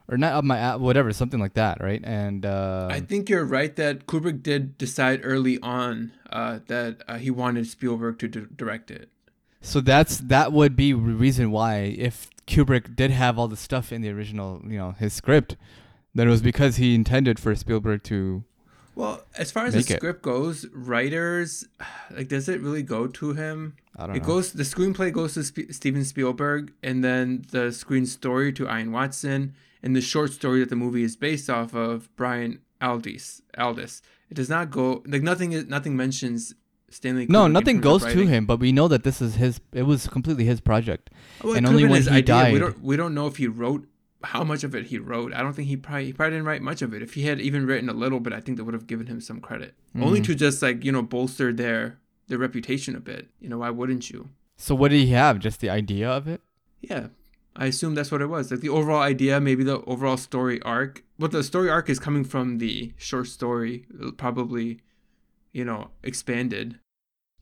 [0.09, 2.01] Or not up my a- whatever, something like that, right?
[2.05, 7.17] And uh, I think you're right that Kubrick did decide early on uh, that uh,
[7.17, 9.09] he wanted Spielberg to d- direct it.
[9.63, 13.91] So that's that would be the reason why if Kubrick did have all the stuff
[13.93, 15.57] in the original, you know, his script,
[16.15, 18.45] then it was because he intended for Spielberg to.
[18.95, 19.89] Well, as far as the it.
[19.89, 21.67] script goes, writers
[22.13, 23.75] like does it really go to him?
[23.97, 24.27] I don't It know.
[24.27, 28.93] goes the screenplay goes to Sp- Steven Spielberg, and then the screen story to Ian
[28.93, 29.55] Watson,
[29.87, 33.41] and the short story that the movie is based off of Brian Aldiss.
[33.57, 34.03] Aldis.
[34.31, 35.53] It does not go like nothing.
[35.53, 36.55] is Nothing mentions
[36.91, 37.27] Stanley.
[37.29, 39.61] no, Kubrick in nothing goes to him, but we know that this is his.
[39.73, 41.11] It was completely his project.
[41.43, 42.51] Well, And only when his he idea.
[42.53, 43.87] We don't we don't know if he wrote
[44.25, 45.33] how much of it he wrote.
[45.33, 47.03] I don't think he probably he probably didn't write much of it.
[47.03, 49.21] If he had even written a little bit, I think that would have given him
[49.21, 49.75] some credit.
[49.95, 50.25] Only Mhm.
[50.27, 53.29] to just like you know bolster their their reputation a bit.
[53.41, 54.31] You know why wouldn't you?
[54.57, 55.39] So what did he have?
[55.39, 56.41] Just the idea of it?
[56.81, 57.09] Yeah,
[57.57, 58.51] I assume that's what it was.
[58.51, 61.03] Like the overall idea, maybe the overall story arc.
[61.19, 63.87] But the story arc is coming from the short story,
[64.17, 64.81] probably,
[65.53, 66.79] you know, expanded.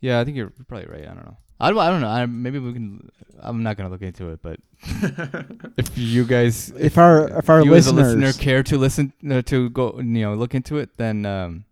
[0.01, 1.03] Yeah, I think you're probably right.
[1.03, 1.37] I don't know.
[1.61, 2.09] I don't, I don't know.
[2.09, 3.11] I, maybe we can.
[3.41, 4.61] I'm not gonna look into it, but
[5.77, 9.12] if you guys, If our if our you as a listeners listener care to listen
[9.31, 11.65] uh, to go, you know, look into it, then um,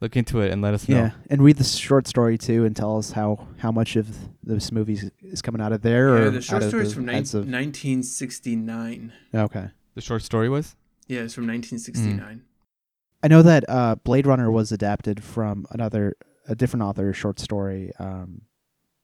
[0.00, 0.96] look into it and let us know.
[0.96, 4.08] Yeah, and read the short story too, and tell us how how much of
[4.42, 6.08] this movie is- is coming out of there.
[6.16, 9.12] yeah, or the short story is from nine, of- 1969.
[9.34, 10.76] Okay, The short story was.
[11.06, 12.42] Yeah, it's from 1969.
[13.22, 16.16] I know that uh, Blade Runner was adapted from another
[16.48, 18.42] a different author's short story, um,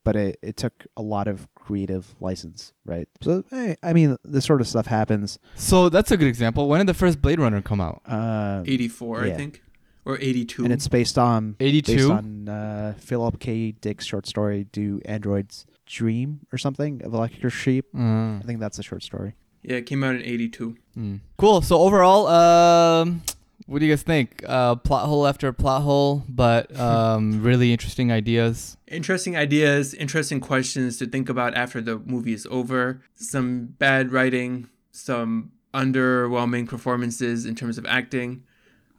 [0.05, 3.09] but it it took a lot of creative license, right?
[3.21, 5.39] So hey, I mean, this sort of stuff happens.
[5.55, 6.69] So that's a good example.
[6.69, 8.01] When did the first Blade Runner come out?
[8.07, 9.63] Uh, 84, I think,
[10.07, 10.65] or 82.
[10.65, 12.13] and it's based on based 82.
[12.13, 13.73] on uh, Philip K.
[13.73, 17.87] Dick's short story "Do Androids Dream" or something of Electric Sheep.
[17.95, 18.43] Mm.
[18.43, 19.35] I think that's a short story.
[19.63, 20.77] yeah, it came out in 82.
[20.97, 21.21] Mm.
[21.37, 21.61] Cool.
[21.61, 23.23] So overall, um,
[23.67, 24.45] What do you guys think?
[24.47, 28.77] Uh, plot hole after plot hole, but um, really interesting ideas.
[28.87, 33.03] Interesting ideas, interesting questions to think about after the movie is over.
[33.17, 38.43] Some bad writing, some underwhelming performances in terms of acting.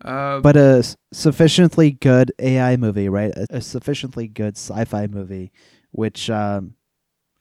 [0.04, 3.32] Uh, but a sufficiently good AI movie, right?
[3.36, 5.52] A, a sufficiently good sci-fi movie,
[5.91, 6.76] which um,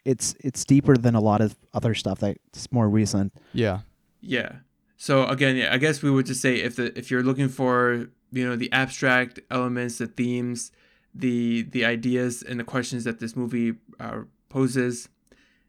[0.04, 3.32] it's it's deeper than a lot of other stuff that's more recent.
[3.52, 3.80] Yeah.
[4.20, 4.52] Yeah.
[4.96, 8.08] So again, yeah, I guess we would just say if the if you're looking for
[8.32, 10.72] you know the abstract elements, the themes,
[11.14, 15.08] the the ideas and the questions that this movie uh, poses,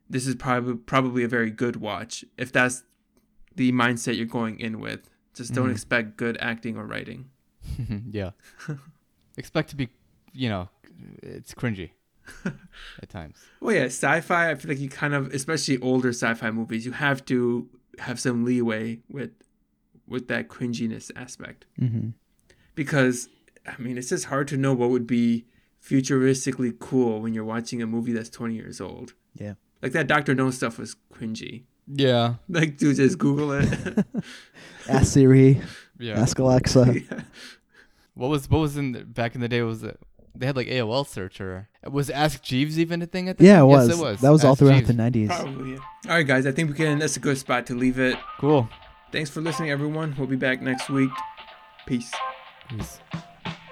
[0.09, 2.23] this is probably probably a very good watch.
[2.37, 2.83] If that's
[3.55, 5.71] the mindset you're going in with, just don't Mhm.
[5.71, 7.29] expect good acting or writing.
[8.11, 8.31] yeah.
[9.37, 9.89] Expect to be,
[10.33, 10.67] you know,
[11.21, 11.91] it's cringy
[13.01, 13.37] at times.
[13.61, 14.49] Well, yeah, sci-fi.
[14.51, 17.69] I feel like you kind of, especially older sci-fi movies, you have to
[17.99, 19.31] have some leeway with
[20.07, 21.65] with that cringiness aspect.
[21.79, 22.09] Mm-hmm.
[22.75, 23.27] because
[23.65, 25.45] I mean it's just hard to know what would be
[25.83, 29.13] futuristically cool when you're watching a movie that's 20 years old.
[29.35, 29.55] Yeah.
[29.81, 31.63] Like that Doctor Know stuff was cringy.
[31.87, 32.35] Yeah.
[32.49, 34.05] Like dude just Google it.
[34.89, 35.61] Ask Siri,
[35.99, 36.19] Yeah.
[36.21, 36.95] ask Alexa.
[37.11, 37.21] Yeah.
[38.13, 39.61] What was what was in the, back in the day?
[39.61, 39.99] Was it
[40.35, 43.57] they had like AOL search or was Ask Jeeves even a thing at the Yeah,
[43.57, 43.67] it time?
[43.67, 43.87] was.
[43.89, 44.21] Yes, it was.
[44.21, 44.87] That was all throughout Jeeves.
[44.87, 45.29] the nineties.
[45.29, 45.71] Probably.
[45.73, 45.77] Yeah.
[46.09, 48.17] All right guys, I think we can that's a good spot to leave it.
[48.39, 48.67] Cool.
[49.11, 50.15] Thanks for listening everyone.
[50.17, 51.11] We'll be back next week.
[51.85, 52.11] Peace.
[52.69, 52.99] Peace.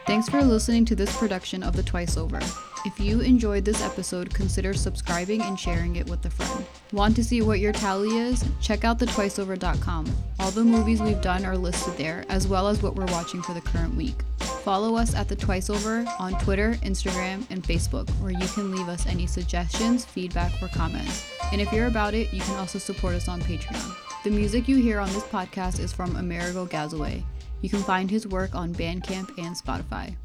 [0.08, 2.40] Thanks for listening to this production of The Twice Over.
[2.86, 6.64] If you enjoyed this episode, consider subscribing and sharing it with a friend.
[6.92, 8.46] Want to see what your tally is?
[8.62, 10.06] Check out thetwiceover.com.
[10.40, 13.56] All the movies we've done are listed there, as well as what we're watching for
[13.56, 14.22] the current week.
[14.64, 18.88] Follow us at The Twice Over on Twitter, Instagram, and Facebook, where you can leave
[18.88, 21.28] us any suggestions, feedback, or comments.
[21.52, 23.96] And if you're about it, you can also support us on Patreon.
[24.24, 27.24] The music you hear on this podcast is from Amerigo Gazaway.
[27.62, 30.16] You can find his work on Bandcamp and Spotify.